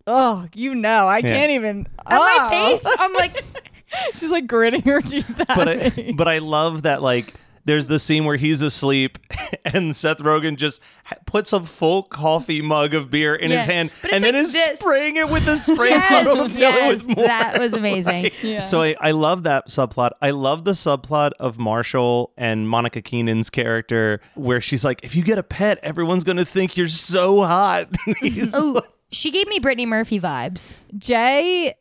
oh 0.07 0.47
you 0.55 0.75
know 0.75 1.07
I 1.07 1.19
Yeah. 1.19 1.33
can't 1.35 1.51
even 1.53 1.87
on 2.07 2.19
my 2.19 2.37
oh. 2.41 2.51
face. 2.79 2.95
I'm 2.99 3.13
like, 3.15 3.45
She's 4.15 4.31
like 4.31 4.47
gritting 4.47 4.83
her 4.83 5.01
teeth. 5.01 5.29
At 5.41 5.49
but 5.49 5.69
I, 5.69 5.93
me. 5.97 6.13
but 6.13 6.29
I 6.29 6.39
love 6.39 6.83
that 6.83 7.03
like 7.03 7.35
there's 7.65 7.87
the 7.87 7.99
scene 7.99 8.25
where 8.25 8.37
he's 8.37 8.63
asleep 8.63 9.19
and 9.65 9.95
Seth 9.97 10.19
Rogen 10.19 10.57
just 10.57 10.81
puts 11.27 11.53
a 11.53 11.61
full 11.63 12.03
coffee 12.05 12.63
mug 12.63 12.95
of 12.95 13.11
beer 13.11 13.35
in 13.35 13.51
Yeah, 13.51 13.59
his 13.59 13.67
hand 13.67 13.91
and 14.13 14.25
then 14.25 14.35
is 14.35 14.53
this. 14.53 14.81
spraying 14.81 15.17
it 15.17 15.29
with 15.29 15.47
a 15.47 15.57
spray 15.57 15.91
yes, 15.91 16.25
bottle 16.27 16.45
to 16.45 16.49
fill 16.49 16.61
yes, 16.61 17.03
it 17.03 17.07
with 17.07 17.17
more. 17.17 17.27
that 17.27 17.59
was 17.61 17.75
amazing. 17.75 18.23
Like, 18.25 18.43
Yeah. 18.43 18.61
So 18.61 18.83
I, 18.83 18.97
I 19.01 19.11
love 19.13 19.43
that 19.45 19.69
subplot. 19.69 20.11
I 20.23 20.31
love 20.31 20.65
the 20.65 20.73
subplot 20.73 21.33
of 21.39 21.59
Marshall 21.59 22.33
and 22.37 22.69
Monica 22.69 23.03
Keenan's 23.03 23.51
character 23.51 24.21
where 24.35 24.61
she's 24.61 24.85
like, 24.85 25.01
if 25.05 25.15
you 25.15 25.23
get 25.23 25.39
a 25.39 25.43
pet, 25.43 25.79
everyone's 25.83 26.25
gonna 26.25 26.45
think 26.45 26.77
you're 26.77 26.89
so 26.89 27.43
hot. 27.43 27.89
Oh, 28.55 28.73
like- 28.77 28.85
she 29.13 29.33
gave 29.33 29.49
me 29.49 29.59
Brittany 29.59 29.87
Murphy 29.87 30.21
vibes. 30.21 30.77
Jay 30.97 31.75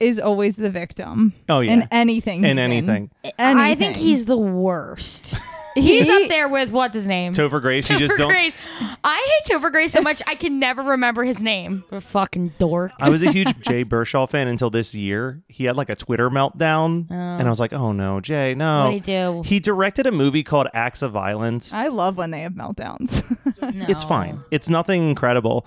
is 0.00 0.18
always 0.18 0.56
the 0.56 0.70
victim. 0.70 1.34
Oh, 1.48 1.60
yeah. 1.60 1.72
in 1.72 1.88
anything. 1.90 2.44
in 2.44 2.56
he's 2.56 2.64
anything. 2.64 3.10
I 3.38 3.74
think 3.74 3.96
he's 3.96 4.24
the 4.24 4.38
worst. 4.38 5.34
He's 5.74 6.08
He- 6.08 6.24
up 6.24 6.28
there 6.28 6.48
with 6.48 6.72
what's 6.72 6.94
his 6.94 7.06
name? 7.06 7.32
Topher 7.32 7.60
Grace, 7.60 7.88
you 7.88 7.96
just 7.98 8.16
don't. 8.18 8.28
Grace. 8.28 8.56
I 9.04 9.40
hate 9.46 9.54
Topher 9.54 9.70
Grace 9.70 9.92
so 9.92 10.00
much 10.00 10.20
I 10.26 10.34
can 10.34 10.58
never 10.58 10.82
remember 10.82 11.22
his 11.22 11.42
name. 11.42 11.84
What 11.88 11.98
a 11.98 12.00
fucking 12.00 12.54
dork. 12.58 12.92
I 13.00 13.08
was 13.08 13.22
a 13.22 13.30
huge 13.30 13.56
Jay 13.60 13.84
Baruchel 13.84 14.28
fan 14.28 14.48
until 14.48 14.70
this 14.70 14.94
year. 14.94 15.42
He 15.48 15.64
had 15.64 15.76
like 15.76 15.88
a 15.88 15.96
Twitter 15.96 16.28
meltdown, 16.28 17.06
oh. 17.10 17.14
and 17.14 17.46
I 17.46 17.48
was 17.48 17.60
like, 17.60 17.72
"Oh 17.72 17.92
no, 17.92 18.20
Jay, 18.20 18.54
no!" 18.54 18.86
What'd 18.86 18.94
he 18.94 19.00
do? 19.00 19.42
He 19.44 19.60
directed 19.60 20.06
a 20.06 20.12
movie 20.12 20.42
called 20.42 20.66
Acts 20.74 21.02
of 21.02 21.12
Violence. 21.12 21.72
I 21.72 21.86
love 21.86 22.16
when 22.16 22.32
they 22.32 22.40
have 22.40 22.54
meltdowns. 22.54 23.24
No. 23.60 23.86
It's 23.88 24.04
fine. 24.04 24.42
It's 24.50 24.68
nothing 24.68 25.08
incredible. 25.08 25.66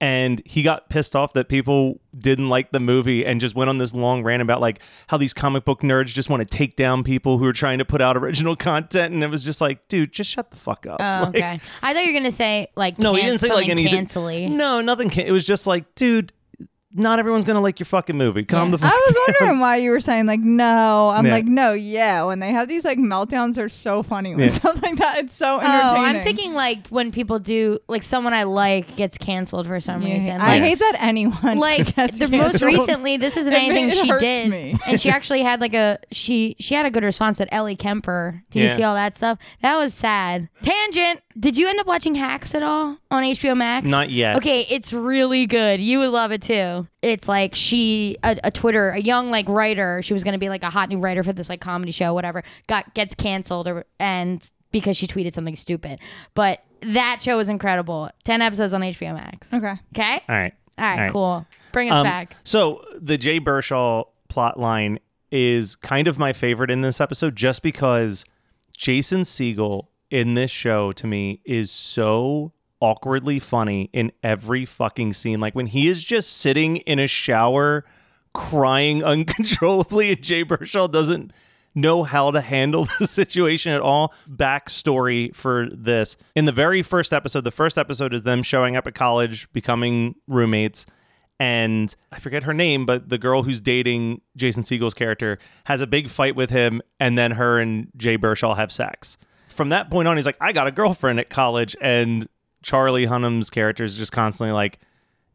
And 0.00 0.42
he 0.44 0.62
got 0.62 0.88
pissed 0.90 1.16
off 1.16 1.32
that 1.32 1.48
people 1.48 2.00
didn't 2.18 2.48
like 2.50 2.70
the 2.72 2.80
movie 2.80 3.24
and 3.24 3.40
just 3.40 3.54
went 3.54 3.70
on 3.70 3.78
this 3.78 3.94
long 3.94 4.22
rant 4.22 4.42
about 4.42 4.60
like 4.60 4.80
how 5.06 5.16
these 5.16 5.32
comic 5.32 5.64
book 5.64 5.80
nerds 5.80 6.08
just 6.08 6.28
want 6.28 6.40
to 6.40 6.46
take 6.46 6.76
down 6.76 7.02
people 7.02 7.38
who 7.38 7.46
are 7.46 7.52
trying 7.52 7.78
to 7.78 7.84
put 7.84 8.00
out 8.02 8.16
original 8.16 8.54
content 8.70 9.14
and 9.14 9.22
it 9.24 9.30
was 9.30 9.44
just 9.44 9.60
like 9.60 9.86
dude 9.88 10.12
just 10.12 10.30
shut 10.30 10.50
the 10.50 10.56
fuck 10.56 10.86
up 10.86 10.96
Oh, 11.00 11.02
Like, 11.26 11.28
okay. 11.36 11.60
I 11.82 11.94
thought 11.94 12.04
you 12.04 12.12
were 12.12 12.18
gonna 12.18 12.30
say 12.30 12.68
like 12.76 12.98
no 12.98 13.14
he 13.14 13.22
didn't 13.22 13.38
say 13.40 13.48
like 13.48 13.68
anything 13.68 13.92
cancel-y. 13.94 14.46
no 14.46 14.80
nothing 14.82 15.08
can- 15.10 15.26
it 15.26 15.32
was 15.32 15.46
just 15.46 15.66
like 15.66 15.94
dude 15.94 16.32
not 16.96 17.18
everyone's 17.18 17.44
gonna 17.44 17.60
like 17.60 17.78
your 17.78 17.84
fucking 17.86 18.16
movie 18.16 18.44
calm 18.44 18.70
the 18.70 18.78
fuck 18.78 18.92
I 18.92 18.96
was 19.06 19.16
wondering 19.40 19.60
why 19.60 19.76
you 19.76 19.90
were 19.90 20.00
saying 20.00 20.26
like 20.26 20.40
no. 20.40 21.10
I'm 21.14 21.26
Yeah. 21.26 21.32
like 21.32 21.44
no, 21.44 21.72
yeah. 21.72 22.24
When 22.24 22.38
they 22.40 22.50
have 22.52 22.68
these 22.68 22.84
like 22.84 22.98
meltdowns, 22.98 23.54
they're 23.54 23.68
so 23.68 24.02
funny 24.02 24.34
when 24.34 24.48
Yeah. 24.48 24.54
stuff 24.54 24.82
like 24.82 24.96
that. 24.96 25.18
It's 25.18 25.34
so 25.34 25.58
entertaining. 25.60 25.80
Oh. 25.82 26.04
I'm 26.18 26.22
thinking 26.22 26.52
like 26.54 26.88
when 26.88 27.12
people 27.12 27.38
do 27.38 27.78
like 27.88 28.02
someone 28.02 28.32
I 28.34 28.44
like 28.44 28.96
gets 28.96 29.18
canceled 29.18 29.66
for 29.66 29.78
some 29.80 30.02
Yeah, 30.02 30.14
reason. 30.14 30.40
I 30.40 30.46
Like, 30.58 30.62
hate 30.62 30.78
that 30.80 30.96
anyone 30.98 31.58
like 31.58 31.94
gets 31.96 32.18
the 32.18 32.28
most 32.28 32.62
recently 32.62 33.16
this 33.18 33.36
isn't 33.36 33.52
It- 33.52 33.56
anything 33.56 33.88
it 33.90 33.94
she 33.94 34.10
did 34.18 34.50
me. 34.50 34.76
and 34.86 35.00
she 35.00 35.10
actually 35.10 35.42
had 35.42 35.60
like 35.60 35.74
a 35.74 35.98
she 36.12 36.56
she 36.58 36.74
had 36.74 36.86
a 36.86 36.90
good 36.90 37.04
response 37.04 37.40
at 37.40 37.48
ellie 37.52 37.76
kemper 37.76 38.42
did 38.50 38.60
you 38.60 38.64
Yeah. 38.66 38.76
see 38.76 38.82
all 38.82 38.94
that 38.94 39.14
stuff 39.16 39.38
that 39.62 39.76
was 39.76 39.92
sad 39.94 40.48
tangent 40.62 41.20
did 41.38 41.56
you 41.56 41.68
end 41.68 41.78
up 41.80 41.86
watching 41.86 42.14
hacks 42.14 42.54
at 42.54 42.62
all 42.62 42.96
on 43.10 43.22
hbo 43.22 43.56
max 43.56 43.88
Not 43.88 44.10
yet. 44.10 44.36
okay 44.36 44.60
it's 44.70 44.92
really 44.92 45.46
good 45.46 45.80
you 45.80 45.98
would 45.98 46.10
love 46.10 46.32
it 46.32 46.42
too 46.42 46.86
it's 47.02 47.28
like 47.28 47.54
she 47.54 48.16
a, 48.24 48.38
a 48.44 48.50
twitter 48.50 48.90
a 48.90 48.98
young 48.98 49.30
like 49.30 49.48
writer 49.48 50.02
she 50.02 50.12
was 50.12 50.24
going 50.24 50.32
to 50.32 50.38
be 50.38 50.48
like 50.48 50.62
a 50.62 50.70
hot 50.70 50.88
new 50.88 50.98
writer 50.98 51.22
for 51.22 51.32
this 51.32 51.48
like 51.48 51.60
comedy 51.60 51.92
show 51.92 52.14
whatever 52.14 52.42
got 52.66 52.92
gets 52.94 53.14
canceled 53.14 53.68
or 53.68 53.84
and 54.00 54.50
because 54.72 54.96
she 54.96 55.06
tweeted 55.06 55.32
something 55.32 55.56
stupid 55.56 55.98
but 56.34 56.62
that 56.82 57.20
show 57.22 57.36
was 57.36 57.48
incredible 57.48 58.10
10 58.24 58.40
episodes 58.42 58.72
on 58.72 58.80
hbo 58.80 59.14
max 59.14 59.52
Okay. 59.52 59.74
okay 59.94 60.22
all 60.28 60.34
right 60.36 60.54
all 60.78 60.84
right, 60.84 60.92
All 60.98 61.00
right. 61.04 61.10
cool. 61.12 61.46
Bring 61.72 61.90
us 61.90 61.96
Um, 61.96 62.02
back. 62.04 62.36
So 62.44 62.84
the 63.00 63.16
Jay 63.16 63.40
Baruchel 63.40 64.08
plot 64.28 64.60
line 64.60 64.98
is 65.32 65.74
kind 65.74 66.06
of 66.06 66.18
my 66.18 66.34
favorite 66.34 66.70
in 66.70 66.82
this 66.82 67.00
episode, 67.00 67.34
just 67.34 67.62
because 67.62 68.26
Jason 68.76 69.22
Segel 69.22 69.86
in 70.10 70.34
this 70.34 70.50
show 70.50 70.92
to 70.92 71.06
me 71.06 71.40
is 71.44 71.70
so 71.70 72.52
awkwardly 72.80 73.38
funny 73.38 73.90
in 73.92 74.12
every 74.22 74.64
fucking 74.64 75.12
scene. 75.12 75.40
Like 75.40 75.54
when 75.54 75.66
he 75.66 75.88
is 75.88 76.04
just 76.04 76.36
sitting 76.36 76.78
in 76.78 76.98
a 76.98 77.06
shower 77.06 77.84
crying 78.34 79.02
uncontrollably 79.04 80.12
and 80.12 80.22
Jay 80.22 80.44
Baruchel 80.44 80.90
doesn't 80.90 81.32
know 81.74 82.02
how 82.02 82.30
to 82.30 82.40
handle 82.40 82.88
the 82.98 83.06
situation 83.06 83.72
at 83.72 83.80
all. 83.80 84.12
Backstory 84.28 85.34
for 85.34 85.68
this. 85.70 86.16
In 86.34 86.46
the 86.46 86.52
very 86.52 86.82
first 86.82 87.12
episode, 87.12 87.44
the 87.44 87.50
first 87.50 87.78
episode 87.78 88.14
is 88.14 88.22
them 88.22 88.42
showing 88.42 88.76
up 88.76 88.86
at 88.86 88.94
college, 88.94 89.50
becoming 89.52 90.14
roommates. 90.26 90.86
And 91.38 91.94
I 92.10 92.18
forget 92.18 92.44
her 92.44 92.54
name, 92.54 92.86
but 92.86 93.10
the 93.10 93.18
girl 93.18 93.42
who's 93.42 93.60
dating 93.60 94.22
Jason 94.36 94.62
Segel's 94.62 94.94
character 94.94 95.38
has 95.64 95.82
a 95.82 95.86
big 95.86 96.08
fight 96.08 96.34
with 96.34 96.48
him, 96.48 96.80
and 96.98 97.18
then 97.18 97.32
her 97.32 97.58
and 97.58 97.88
Jay 97.94 98.16
Baruchel 98.16 98.56
have 98.56 98.72
sex. 98.72 99.18
From 99.56 99.70
that 99.70 99.90
point 99.90 100.06
on, 100.06 100.16
he's 100.16 100.26
like, 100.26 100.36
I 100.40 100.52
got 100.52 100.66
a 100.66 100.70
girlfriend 100.70 101.18
at 101.18 101.30
college. 101.30 101.74
And 101.80 102.28
Charlie 102.62 103.06
Hunnam's 103.06 103.50
character 103.50 103.82
is 103.84 103.96
just 103.96 104.12
constantly 104.12 104.52
like, 104.52 104.78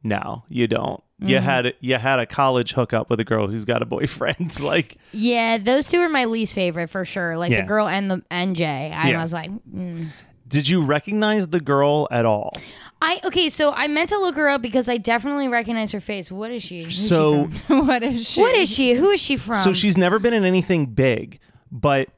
No, 0.04 0.44
you 0.48 0.68
don't. 0.68 1.04
You 1.24 1.38
had 1.38 1.76
you 1.82 1.96
had 1.98 2.18
a 2.20 2.26
college 2.26 2.74
hookup 2.74 3.12
with 3.12 3.20
a 3.20 3.24
girl 3.24 3.48
who's 3.48 3.64
got 3.66 3.84
a 3.84 3.86
boyfriend. 3.86 4.60
like 4.62 4.96
Yeah, 5.12 5.60
those 5.60 5.88
two 5.88 6.00
are 6.00 6.10
my 6.10 6.26
least 6.26 6.56
favorite 6.56 6.90
for 6.90 7.06
sure. 7.06 7.38
Like 7.38 7.52
Yeah. 7.52 7.62
the 7.62 7.68
girl 7.68 7.88
and 7.88 8.10
the 8.10 8.24
and 8.32 8.56
Jay. 8.56 8.92
I 8.92 9.10
Yeah. 9.12 9.22
was 9.22 9.32
like, 9.34 9.52
mm. 9.52 10.08
Did 10.48 10.68
you 10.68 10.82
recognize 10.84 11.48
the 11.50 11.60
girl 11.62 12.08
at 12.12 12.26
all? 12.26 12.58
I 13.04 13.22
okay. 13.24 13.50
So 13.50 13.72
I 13.72 13.88
meant 13.88 14.10
to 14.10 14.18
look 14.20 14.36
her 14.36 14.50
up 14.50 14.62
because 14.64 14.90
I 14.90 14.98
definitely 14.98 15.48
recognize 15.48 15.92
her 15.92 16.02
face. 16.02 16.32
What 16.32 16.50
is 16.52 16.64
she? 16.64 16.84
Who's 16.84 17.08
so 17.08 17.50
from? 17.68 17.88
what 17.88 18.02
is 18.04 18.28
she? 18.28 18.42
what 18.42 18.56
is 18.56 18.70
she? 18.70 18.94
Who 18.94 19.12
is 19.12 19.22
she 19.22 19.38
from? 19.38 19.56
so 19.58 19.74
she's 19.74 19.98
never 19.98 20.18
been 20.20 20.34
in 20.34 20.44
anything 20.44 20.88
big, 20.88 21.40
but 21.72 22.10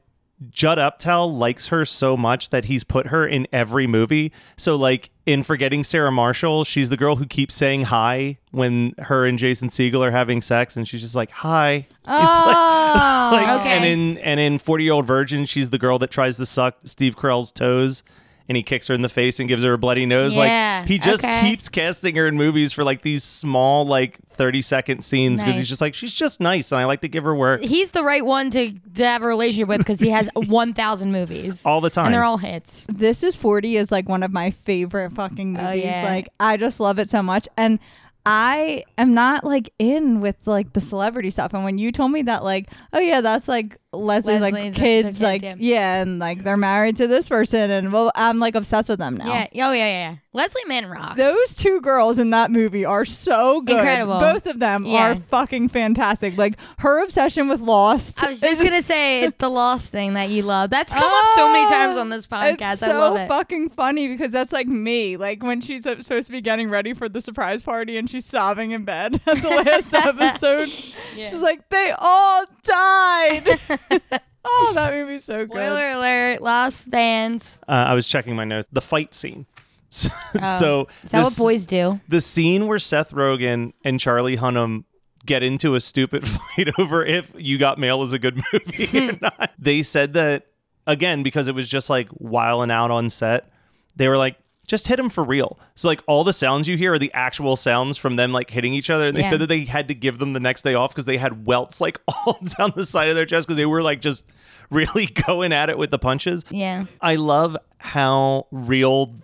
Judd 0.50 0.78
Apatow 0.78 1.32
likes 1.38 1.68
her 1.68 1.84
so 1.84 2.16
much 2.16 2.50
that 2.50 2.66
he's 2.66 2.84
put 2.84 3.08
her 3.08 3.26
in 3.26 3.46
every 3.52 3.86
movie. 3.86 4.32
So 4.56 4.76
like 4.76 5.10
in 5.26 5.42
Forgetting 5.42 5.84
Sarah 5.84 6.12
Marshall, 6.12 6.64
she's 6.64 6.90
the 6.90 6.96
girl 6.96 7.16
who 7.16 7.26
keeps 7.26 7.54
saying 7.54 7.82
hi 7.84 8.38
when 8.50 8.94
her 8.98 9.24
and 9.24 9.38
Jason 9.38 9.68
Segel 9.68 10.00
are 10.06 10.10
having 10.10 10.40
sex 10.40 10.76
and 10.76 10.86
she's 10.86 11.00
just 11.00 11.14
like, 11.14 11.30
"Hi." 11.30 11.86
Oh, 12.06 13.30
like 13.32 13.60
Okay. 13.60 13.70
and 13.70 13.84
in 13.84 14.18
and 14.18 14.38
in 14.38 14.58
40 14.58 14.84
year 14.84 14.92
old 14.92 15.06
virgin 15.06 15.46
she's 15.46 15.70
the 15.70 15.78
girl 15.78 15.98
that 16.00 16.10
tries 16.10 16.36
to 16.36 16.44
suck 16.46 16.76
steve 16.84 17.16
carell's 17.16 17.50
toes 17.50 18.04
and 18.48 18.56
he 18.56 18.62
kicks 18.62 18.88
her 18.88 18.94
in 18.94 19.02
the 19.02 19.08
face 19.08 19.40
and 19.40 19.48
gives 19.48 19.62
her 19.62 19.72
a 19.72 19.78
bloody 19.78 20.04
nose 20.06 20.36
Yeah, 20.36 20.80
like 20.80 20.88
he 20.88 20.98
just 20.98 21.24
okay. 21.24 21.40
keeps 21.48 21.68
casting 21.68 22.14
her 22.16 22.26
in 22.26 22.36
movies 22.36 22.72
for 22.72 22.84
like 22.84 23.02
these 23.02 23.24
small 23.24 23.86
like 23.86 24.18
30 24.30 24.60
second 24.62 25.02
scenes 25.04 25.40
because 25.40 25.52
Nice. 25.52 25.58
he's 25.60 25.68
just 25.68 25.80
like 25.80 25.94
she's 25.94 26.12
just 26.12 26.40
nice 26.40 26.70
and 26.72 26.80
i 26.80 26.84
like 26.84 27.00
to 27.02 27.08
give 27.08 27.24
her 27.24 27.34
work 27.34 27.62
He's 27.62 27.92
the 27.92 28.02
right 28.04 28.24
one 28.24 28.50
to, 28.50 28.72
to 28.96 29.04
have 29.04 29.22
a 29.22 29.26
relationship 29.26 29.68
with 29.68 29.78
because 29.78 30.00
he 30.00 30.10
has 30.10 30.28
1,000 30.36 31.12
movies. 31.12 31.64
all 31.64 31.80
the 31.80 31.88
time 31.90 32.06
And 32.06 32.14
they're 32.14 32.24
all 32.24 32.38
hits. 32.38 32.84
This 32.88 33.22
is 33.22 33.36
40 33.36 33.76
is 33.76 33.90
like 33.92 34.08
one 34.08 34.22
of 34.22 34.30
my 34.32 34.50
favorite 34.50 35.12
fucking 35.12 35.56
oh, 35.56 35.62
movies. 35.62 35.84
Oh, 35.84 35.88
yeah. 35.88 36.04
Like 36.04 36.28
I 36.38 36.56
just 36.56 36.80
love 36.80 36.98
it 36.98 37.08
so 37.08 37.22
much 37.22 37.48
and 37.56 37.78
I 38.26 38.84
am 38.96 39.12
not 39.12 39.44
like 39.44 39.70
in 39.78 40.20
with 40.20 40.36
like 40.46 40.72
the 40.72 40.80
celebrity 40.80 41.30
stuff 41.30 41.52
and 41.52 41.62
when 41.62 41.76
you 41.78 41.92
told 41.92 42.10
me 42.10 42.22
that 42.22 42.42
like 42.42 42.70
oh 42.94 42.98
yeah 42.98 43.20
that's 43.20 43.48
like 43.48 43.76
Leslie's, 43.96 44.40
Leslie's, 44.40 44.52
like 44.52 44.74
kids, 44.74 44.76
kids, 44.76 45.22
like 45.22 45.42
yeah. 45.42 45.54
yeah. 45.58 46.02
and 46.02 46.18
like 46.18 46.44
they're 46.44 46.56
married 46.56 46.96
to 46.96 47.06
this 47.06 47.28
person 47.28 47.70
and 47.70 47.92
well 47.92 48.12
I'm 48.14 48.38
like 48.38 48.54
obsessed 48.54 48.88
with 48.88 48.98
them 48.98 49.16
now. 49.16 49.26
Yeah. 49.26 49.66
Oh, 49.68 49.72
yeah, 49.72 49.86
yeah, 49.86 50.10
yeah. 50.10 50.16
Leslie 50.34 50.64
Mann 50.66 50.86
rocks. 50.86 51.16
Those 51.16 51.54
two 51.54 51.80
girls 51.80 52.18
in 52.18 52.30
that 52.30 52.50
movie 52.50 52.84
are 52.84 53.04
so 53.04 53.60
good. 53.60 53.76
Incredible. 53.76 54.18
Both 54.18 54.46
of 54.46 54.58
them 54.58 54.84
Yeah. 54.84 55.12
are 55.12 55.14
fucking 55.14 55.68
fantastic. 55.68 56.36
Like 56.36 56.56
her 56.78 57.02
obsession 57.02 57.48
with 57.48 57.60
Lost. 57.60 58.20
I 58.22 58.28
was 58.28 58.40
just 58.40 58.60
to 58.60 58.82
say 58.82 59.32
the 59.38 59.48
Lost 59.48 59.92
thing 59.92 60.14
that 60.14 60.30
you 60.30 60.42
love. 60.42 60.70
That's 60.70 60.92
come 60.92 61.04
up 61.04 61.26
so 61.36 61.52
many 61.52 61.66
oh, 61.66 61.68
times 61.68 61.96
on 61.96 62.08
this 62.08 62.26
podcast. 62.26 62.74
It's 62.74 62.82
I 62.82 62.88
so 62.88 62.98
love 62.98 63.16
it. 63.16 63.28
fucking 63.28 63.70
funny 63.70 64.08
because 64.08 64.32
that's 64.32 64.52
like 64.52 64.66
me. 64.66 65.16
Like 65.16 65.40
when 65.42 65.60
she's 65.60 65.84
supposed 65.84 66.26
to 66.26 66.32
be 66.32 66.40
getting 66.40 66.68
ready 66.68 66.94
for 66.94 67.08
the 67.08 67.20
surprise 67.20 67.62
party 67.62 67.96
and 67.96 68.10
she's 68.10 68.26
sobbing 68.26 68.72
in 68.72 68.84
bed 68.84 69.20
at 69.26 69.36
the 69.36 69.48
last 69.48 69.94
episode. 69.94 70.72
Yeah. 71.14 71.26
She's 71.26 71.42
like, 71.42 71.68
they 71.68 71.94
all 71.96 72.44
died. 72.64 73.60
oh, 74.44 74.72
that 74.74 74.92
movie's 74.92 75.24
so 75.24 75.38
good. 75.38 75.50
Spoiler 75.50 75.90
alert, 75.92 76.40
Lost 76.42 76.82
fans. 76.82 77.58
uh, 77.68 77.72
i 77.72 77.94
was 77.94 78.06
checking 78.08 78.34
my 78.36 78.44
notes 78.44 78.68
the 78.72 78.80
fight 78.80 79.14
scene 79.14 79.46
so, 79.90 80.08
so 80.42 80.88
Is 81.04 81.10
that 81.12 81.22
what 81.22 81.36
boys 81.36 81.66
do? 81.66 82.00
the 82.08 82.20
scene 82.20 82.66
where 82.66 82.78
seth 82.80 83.12
rogen 83.12 83.72
and 83.84 84.00
charlie 84.00 84.36
hunnam 84.36 84.84
get 85.24 85.42
into 85.42 85.74
a 85.76 85.80
stupid 85.80 86.26
fight 86.56 86.68
over 86.78 87.04
if 87.04 87.30
you 87.36 87.58
got 87.58 87.78
mail 87.78 88.02
is 88.02 88.12
a 88.12 88.18
good 88.18 88.42
movie 88.52 89.08
or 89.10 89.18
not 89.22 89.50
they 89.58 89.82
said 89.82 90.12
that 90.14 90.46
again 90.86 91.22
because 91.22 91.46
it 91.48 91.54
was 91.54 91.68
just 91.68 91.88
like 91.88 92.08
whiling 92.10 92.70
out 92.70 92.90
on 92.90 93.08
set 93.08 93.50
they 93.96 94.08
were 94.08 94.18
like 94.18 94.36
just 94.66 94.86
hit 94.86 94.98
him 94.98 95.08
for 95.10 95.22
real 95.24 95.58
so 95.74 95.88
like 95.88 96.02
all 96.06 96.24
the 96.24 96.32
sounds 96.32 96.66
you 96.66 96.76
hear 96.76 96.94
are 96.94 96.98
the 96.98 97.12
actual 97.12 97.54
sounds 97.56 97.96
from 97.98 98.16
them 98.16 98.32
like 98.32 98.50
hitting 98.50 98.72
each 98.74 98.88
other 98.90 99.08
and 99.08 99.16
they 99.16 99.20
Yeah. 99.22 99.30
said 99.30 99.40
that 99.40 99.48
they 99.48 99.64
had 99.64 99.88
to 99.88 99.94
give 99.94 100.18
them 100.18 100.32
the 100.32 100.40
next 100.40 100.62
day 100.62 100.74
off 100.74 100.90
because 100.94 101.04
they 101.06 101.16
had 101.18 101.46
welts 101.46 101.80
like 101.80 102.00
all 102.08 102.38
down 102.58 102.72
the 102.74 102.86
side 102.86 103.08
of 103.08 103.14
their 103.16 103.26
chest 103.26 103.46
because 103.46 103.56
they 103.56 103.66
were 103.66 103.82
like 103.82 104.00
just 104.00 104.24
really 104.70 105.06
going 105.26 105.52
at 105.52 105.68
it 105.70 105.76
with 105.78 105.90
the 105.90 105.98
punches 105.98 106.44
Yeah. 106.50 106.84
I 107.00 107.16
love 107.16 107.56
how 107.78 108.46
real. 108.50 109.14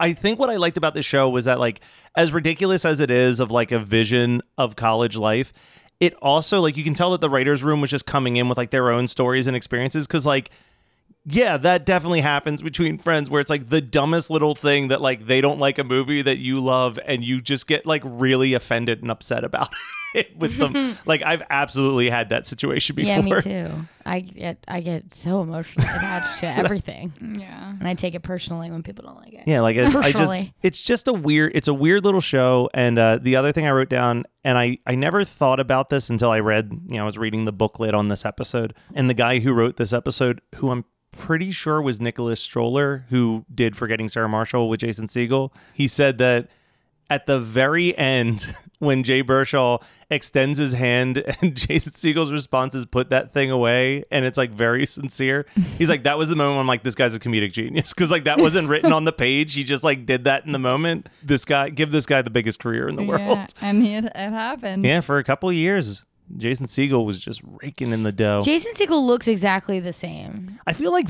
I 0.00 0.12
think 0.12 0.38
what 0.38 0.50
I 0.50 0.56
liked 0.56 0.76
about 0.76 0.94
this 0.94 1.06
show 1.06 1.28
was 1.28 1.44
that, 1.44 1.60
like, 1.60 1.80
as 2.16 2.32
ridiculous 2.32 2.84
as 2.84 2.98
it 3.00 3.10
is 3.12 3.38
of 3.40 3.50
like 3.52 3.70
a 3.72 3.78
vision 3.78 4.42
of 4.58 4.74
college 4.76 5.16
life, 5.16 5.52
it 6.00 6.14
also 6.20 6.60
like 6.60 6.76
you 6.76 6.82
can 6.84 6.94
tell 6.94 7.12
that 7.12 7.20
the 7.20 7.30
writers' 7.30 7.62
room 7.62 7.80
was 7.80 7.90
just 7.90 8.04
coming 8.04 8.36
in 8.36 8.48
with 8.48 8.58
like 8.58 8.70
their 8.70 8.90
own 8.90 9.06
stories 9.06 9.46
and 9.46 9.56
experiences 9.56 10.06
because, 10.06 10.26
like, 10.26 10.50
yeah, 11.26 11.56
that 11.56 11.86
definitely 11.86 12.20
happens 12.20 12.60
between 12.62 12.98
friends 12.98 13.30
where 13.30 13.40
it's 13.40 13.50
like 13.50 13.68
the 13.68 13.80
dumbest 13.80 14.30
little 14.30 14.54
thing 14.54 14.88
that 14.88 15.00
like 15.00 15.26
they 15.26 15.40
don't 15.40 15.58
like 15.58 15.78
a 15.78 15.84
movie 15.84 16.22
that 16.22 16.38
you 16.38 16.60
love 16.60 16.98
and 17.06 17.24
you 17.24 17.40
just 17.40 17.66
get 17.66 17.86
like 17.86 18.02
really 18.04 18.54
offended 18.54 19.00
and 19.02 19.10
upset 19.10 19.42
about 19.44 19.68
it 20.14 20.36
with 20.36 20.56
them. 20.58 20.96
like 21.06 21.22
I've 21.22 21.42
absolutely 21.48 22.10
had 22.10 22.28
that 22.28 22.46
situation 22.46 22.94
before. 22.94 23.10
Yeah, 23.10 23.20
me 23.22 23.40
too. 23.40 23.88
I 24.06 24.20
get 24.20 24.58
I 24.68 24.80
get 24.82 25.14
so 25.14 25.40
emotionally 25.40 25.88
attached 25.96 26.40
to 26.40 26.46
everything, 26.46 27.12
Yeah. 27.40 27.70
and 27.70 27.88
I 27.88 27.94
take 27.94 28.14
it 28.14 28.20
personally 28.22 28.70
when 28.70 28.82
people 28.82 29.06
don't 29.06 29.16
like 29.16 29.32
it. 29.32 29.44
Yeah, 29.46 29.62
like 29.62 29.76
it, 29.76 29.86
I 29.86 29.90
just 29.90 30.12
Personally. 30.12 30.52
it's 30.62 30.80
just 30.80 31.08
a 31.08 31.12
weird 31.14 31.52
it's 31.54 31.68
a 31.68 31.74
weird 31.74 32.04
little 32.04 32.20
show 32.20 32.68
and 32.74 32.98
uh 32.98 33.18
the 33.20 33.36
other 33.36 33.50
thing 33.50 33.66
I 33.66 33.70
wrote 33.70 33.88
down 33.88 34.24
and 34.44 34.58
I 34.58 34.76
I 34.86 34.94
never 34.94 35.24
thought 35.24 35.58
about 35.58 35.88
this 35.88 36.10
until 36.10 36.30
I 36.30 36.40
read, 36.40 36.70
you 36.86 36.96
know, 36.96 37.02
I 37.02 37.06
was 37.06 37.16
reading 37.16 37.46
the 37.46 37.52
booklet 37.52 37.94
on 37.94 38.08
this 38.08 38.26
episode 38.26 38.74
and 38.94 39.08
the 39.08 39.14
guy 39.14 39.38
who 39.38 39.54
wrote 39.54 39.78
this 39.78 39.94
episode 39.94 40.42
who 40.56 40.70
I'm 40.70 40.84
pretty 41.16 41.50
sure 41.50 41.80
was 41.80 42.00
Nicholas 42.00 42.40
Stoller 42.40 43.06
who 43.10 43.44
did 43.54 43.76
Forgetting 43.76 44.08
Sarah 44.08 44.28
Marshall 44.28 44.68
with 44.68 44.80
Jason 44.80 45.06
Segel. 45.06 45.50
He 45.72 45.88
said 45.88 46.18
that 46.18 46.48
at 47.10 47.26
the 47.26 47.38
very 47.38 47.96
end 47.96 48.54
when 48.78 49.02
Jay 49.02 49.22
Baruchel 49.22 49.82
extends 50.10 50.58
his 50.58 50.72
hand 50.72 51.18
and 51.40 51.54
Jason 51.56 51.92
Segel's 51.92 52.32
response 52.32 52.74
is 52.74 52.86
put 52.86 53.10
that 53.10 53.32
thing 53.32 53.50
away 53.50 54.04
and 54.10 54.24
it's 54.24 54.38
like 54.38 54.50
very 54.50 54.86
sincere. 54.86 55.46
He's 55.78 55.90
like, 55.90 56.04
that 56.04 56.18
was 56.18 56.28
the 56.28 56.36
moment 56.36 56.60
I'm 56.60 56.66
like, 56.66 56.82
this 56.82 56.94
guy's 56.94 57.14
a 57.14 57.20
comedic 57.20 57.52
genius. 57.52 57.92
Cause 57.94 58.10
like 58.10 58.24
that 58.24 58.38
wasn't 58.38 58.68
written 58.68 58.92
on 58.92 59.04
the 59.04 59.12
page. 59.12 59.54
He 59.54 59.64
just 59.64 59.84
like 59.84 60.06
did 60.06 60.24
that 60.24 60.44
in 60.46 60.52
the 60.52 60.58
moment. 60.58 61.08
This 61.22 61.44
guy, 61.44 61.68
give 61.70 61.90
this 61.90 62.06
guy 62.06 62.22
the 62.22 62.30
biggest 62.30 62.58
career 62.58 62.88
in 62.88 62.96
the 62.96 63.04
world. 63.04 63.20
Yeah, 63.20 63.46
and 63.60 63.82
he, 63.82 63.94
it, 63.94 64.04
it 64.04 64.12
happened. 64.14 64.84
Yeah, 64.84 65.00
for 65.00 65.18
a 65.18 65.24
couple 65.24 65.48
of 65.48 65.54
years, 65.54 66.04
Jason 66.36 66.66
Segel 66.66 67.04
was 67.04 67.20
just 67.22 67.42
raking 67.62 67.92
in 67.92 68.02
the 68.02 68.12
dough. 68.12 68.40
Jason 68.42 68.72
Segel 68.72 69.04
looks 69.04 69.28
exactly 69.28 69.80
the 69.80 69.92
same. 69.92 70.58
I 70.66 70.72
feel 70.72 70.90
like 70.92 71.08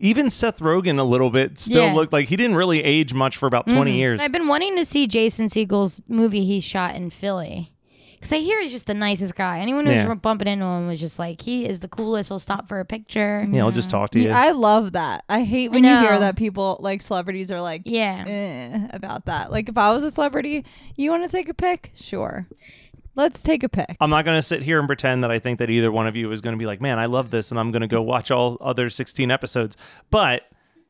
even 0.00 0.28
Seth 0.30 0.58
Rogen 0.60 0.98
a 0.98 1.02
little 1.04 1.30
bit 1.30 1.58
still 1.58 1.84
Yeah. 1.86 1.92
looked 1.94 2.12
like 2.12 2.28
he 2.28 2.36
didn't 2.36 2.56
really 2.56 2.82
age 2.82 3.14
much 3.14 3.36
for 3.36 3.46
about 3.46 3.66
20 3.68 3.96
years. 3.96 4.20
I've 4.20 4.32
been 4.32 4.48
wanting 4.48 4.76
to 4.76 4.84
see 4.84 5.06
Jason 5.06 5.46
Segel's 5.48 6.02
movie 6.08 6.44
he 6.44 6.60
shot 6.60 6.94
in 6.96 7.10
Philly. 7.10 7.72
Because 8.14 8.32
I 8.32 8.38
hear 8.38 8.60
he's 8.62 8.72
just 8.72 8.86
the 8.86 8.94
nicest 8.94 9.34
guy. 9.36 9.60
Anyone 9.60 9.84
who's 9.86 9.94
Yeah. 9.96 10.14
bumping 10.14 10.48
into 10.48 10.64
him 10.64 10.88
was 10.88 10.98
just 10.98 11.18
like, 11.18 11.42
he 11.42 11.66
is 11.66 11.80
the 11.80 11.86
coolest. 11.88 12.30
He'll 12.30 12.38
stop 12.38 12.66
for 12.66 12.80
a 12.80 12.84
picture. 12.84 13.46
yeah, 13.52 13.62
I'll 13.62 13.70
just 13.70 13.90
talk 13.90 14.10
to 14.12 14.18
you. 14.18 14.28
Yeah, 14.28 14.40
I 14.40 14.50
love 14.52 14.92
that. 14.92 15.24
I 15.28 15.44
hate 15.44 15.70
when 15.70 15.84
you 15.84 15.90
hear 15.96 16.18
that 16.18 16.34
people 16.34 16.78
like 16.80 17.02
celebrities 17.02 17.50
are 17.50 17.60
like 17.60 17.82
Yeah. 17.84 18.24
eh, 18.26 18.86
about 18.96 19.26
that. 19.26 19.52
Like 19.52 19.68
if 19.68 19.76
I 19.76 19.92
was 19.92 20.02
a 20.02 20.10
celebrity, 20.10 20.64
you 20.96 21.10
want 21.10 21.24
to 21.24 21.28
take 21.28 21.48
a 21.50 21.54
pic? 21.54 21.92
Sure. 21.94 22.48
Let's 23.16 23.42
take 23.42 23.62
a 23.62 23.68
pic. 23.68 23.96
I'm 24.00 24.10
not 24.10 24.24
going 24.24 24.38
to 24.38 24.42
sit 24.42 24.62
here 24.62 24.78
and 24.78 24.86
pretend 24.86 25.24
that 25.24 25.30
I 25.30 25.38
think 25.38 25.58
that 25.58 25.70
either 25.70 25.90
one 25.90 26.06
of 26.06 26.14
you 26.16 26.30
is 26.32 26.40
going 26.40 26.54
to 26.54 26.58
be 26.58 26.66
like, 26.66 26.80
man, 26.80 26.98
I 26.98 27.06
love 27.06 27.30
this, 27.30 27.50
and 27.50 27.58
I'm 27.58 27.72
going 27.72 27.80
to 27.82 27.88
go 27.88 28.02
watch 28.02 28.30
all 28.30 28.56
other 28.60 28.90
16 28.90 29.30
episodes. 29.30 29.76
But 30.10 30.42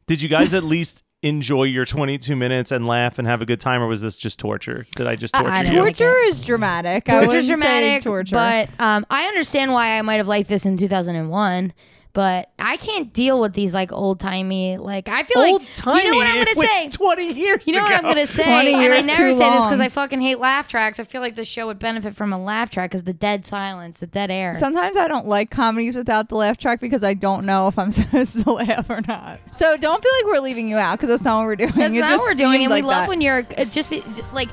did 0.06 0.20
you 0.20 0.28
guys 0.28 0.52
at 0.52 0.64
least 0.76 1.04
enjoy 1.22 1.64
your 1.64 1.84
22 1.84 2.36
minutes 2.36 2.70
and 2.72 2.86
laugh 2.86 3.18
and 3.18 3.26
have 3.26 3.42
a 3.42 3.46
good 3.46 3.60
time, 3.60 3.80
or 3.80 3.86
was 3.86 4.02
this 4.02 4.16
just 4.16 4.38
torture? 4.38 4.86
Did 4.96 5.06
I 5.06 5.16
just 5.16 5.34
torture 5.34 5.50
I 5.50 5.62
you? 5.62 5.72
Torture 5.78 6.18
is 6.24 6.42
dramatic. 6.42 7.08
I 7.08 7.24
Torture's 7.24 7.48
wouldn't 7.48 7.62
say 7.62 7.80
dramatic, 7.80 8.02
torture. 8.02 8.34
but 8.34 8.68
um, 8.78 9.06
I 9.08 9.24
understand 9.26 9.72
why 9.72 9.98
I 9.98 10.02
might 10.02 10.16
have 10.16 10.28
liked 10.28 10.48
this 10.48 10.66
in 10.66 10.76
2001. 10.76 11.72
But 12.16 12.48
I 12.58 12.78
can't 12.78 13.12
deal 13.12 13.42
with 13.42 13.52
these 13.52 13.74
like 13.74 13.92
old 13.92 14.20
timey 14.20 14.78
like 14.78 15.06
I 15.06 15.22
feel 15.24 15.42
Old 15.42 15.60
like 15.60 15.74
timey. 15.74 16.02
you 16.02 16.10
know 16.12 16.16
what 16.16 16.26
I'm 16.26 16.44
gonna 16.44 16.66
say. 16.66 16.88
20 16.88 17.32
years 17.34 17.68
You 17.68 17.76
know 17.76 17.82
what. 17.82 17.92
I'm 17.92 18.02
gonna 18.04 18.26
say, 18.26 18.42
20 18.42 18.72
and 18.72 18.94
I 18.94 19.00
never 19.02 19.32
too 19.32 19.38
say 19.38 19.50
this 19.50 19.64
because. 19.66 19.80
I 19.80 19.90
fucking 19.90 20.22
hate 20.22 20.38
laugh 20.38 20.66
tracks. 20.66 20.98
I 20.98 21.04
feel 21.04 21.20
like 21.20 21.36
the 21.36 21.44
show 21.44 21.66
would 21.66 21.78
benefit 21.78 22.16
from 22.16 22.32
a 22.32 22.42
laugh 22.42 22.70
track 22.70 22.88
because 22.92 23.02
the 23.04 23.12
dead 23.12 23.44
silence, 23.44 23.98
the 24.00 24.06
dead 24.06 24.30
air. 24.30 24.54
Sometimes 24.54 24.96
I 24.96 25.08
don't 25.08 25.26
like 25.26 25.50
comedies 25.50 25.94
without 25.94 26.30
the 26.30 26.36
laugh 26.36 26.56
track 26.56 26.80
because 26.80 27.04
I 27.04 27.12
don't 27.12 27.44
know 27.44 27.68
if 27.68 27.78
I'm 27.78 27.90
supposed 28.00 28.42
to 28.42 28.50
laugh 28.50 28.88
or 28.88 29.02
not. 29.06 29.38
So 29.54 29.76
don't 29.76 30.02
feel 30.02 30.12
like 30.22 30.24
we're 30.24 30.40
leaving 30.40 30.70
you 30.70 30.78
out 30.78 30.96
because 30.98 31.10
that's 31.10 31.24
not 31.24 31.40
what 31.40 31.44
we're 31.48 31.56
doing. 31.56 31.72
That's 31.76 31.92
It 31.92 32.00
not 32.00 32.18
what 32.18 32.20
we're 32.30 32.34
doing, 32.34 32.62
and 32.62 32.70
like 32.70 32.82
we 32.84 32.88
love 32.88 33.02
that. 33.02 33.08
when 33.10 33.20
you're 33.20 33.46
uh, 33.58 33.66
just 33.66 33.90
be, 33.90 34.02
like 34.32 34.48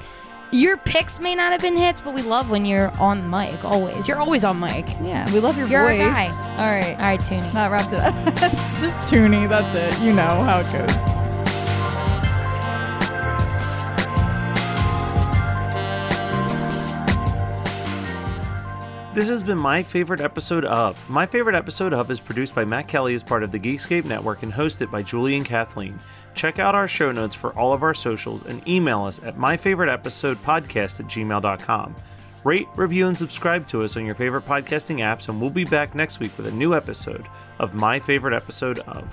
your 0.53 0.77
picks 0.77 1.19
may 1.19 1.35
not 1.35 1.51
have 1.51 1.61
been 1.61 1.75
hits, 1.75 1.99
but 1.99 2.13
we 2.13 2.21
love 2.21 2.49
when 2.49 2.65
you're 2.65 2.91
on 2.99 3.29
mic. 3.29 3.63
Always, 3.65 4.07
you're 4.07 4.19
always 4.19 4.43
on 4.43 4.59
mic. 4.59 4.87
Yeah, 5.01 5.31
we 5.33 5.39
love 5.39 5.57
your 5.57 5.67
You're 5.67 5.81
our 5.81 5.95
voice. 5.95 6.41
guy. 6.41 6.49
All 6.51 6.69
right. 6.69 6.91
All 6.91 7.05
right, 7.05 7.19
Toonie. 7.19 7.51
That 7.53 7.71
wraps 7.71 7.91
it 7.91 7.99
up. 7.99 8.13
just 8.79 9.11
Toonie. 9.11 9.47
That's 9.49 9.73
it. 9.75 10.03
You 10.03 10.13
know 10.13 10.27
how 10.27 10.59
it 10.59 10.71
goes. 10.71 11.23
This 19.13 19.27
has 19.29 19.43
been 19.43 19.61
my 19.61 19.83
favorite 19.83 20.21
episode 20.21 20.65
of. 20.65 20.97
My 21.07 21.27
favorite 21.27 21.53
episode 21.55 21.93
of 21.93 22.09
is 22.09 22.19
produced 22.19 22.55
by 22.55 22.65
Matt 22.65 22.87
Kelly 22.87 23.13
as 23.13 23.21
part 23.21 23.43
of 23.43 23.51
the 23.51 23.59
Geekscape 23.59 24.05
Network 24.05 24.41
and 24.41 24.51
hosted 24.51 24.89
by 24.89 25.03
Julie 25.03 25.35
and 25.37 25.45
Kathleen. 25.45 25.93
Check 26.33 26.59
out 26.59 26.75
our 26.75 26.87
show 26.87 27.11
notes 27.11 27.35
for 27.35 27.53
all 27.57 27.73
of 27.73 27.83
our 27.83 27.93
socials 27.93 28.43
and 28.43 28.67
email 28.67 29.03
us 29.03 29.23
at 29.23 29.37
myfavoriteepisodepodcast 29.37 30.99
at 30.99 31.05
gmail.com. 31.07 31.95
Rate, 32.43 32.67
review, 32.75 33.07
and 33.07 33.17
subscribe 33.17 33.65
to 33.67 33.81
us 33.83 33.95
on 33.95 34.05
your 34.05 34.15
favorite 34.15 34.45
podcasting 34.45 34.99
apps, 34.99 35.29
and 35.29 35.39
we'll 35.39 35.49
be 35.49 35.63
back 35.63 35.95
next 35.95 36.19
week 36.19 36.35
with 36.37 36.47
a 36.47 36.51
new 36.51 36.75
episode 36.75 37.25
of 37.59 37.73
My 37.73 37.99
Favorite 37.99 38.33
Episode 38.33 38.79
of. 38.79 39.07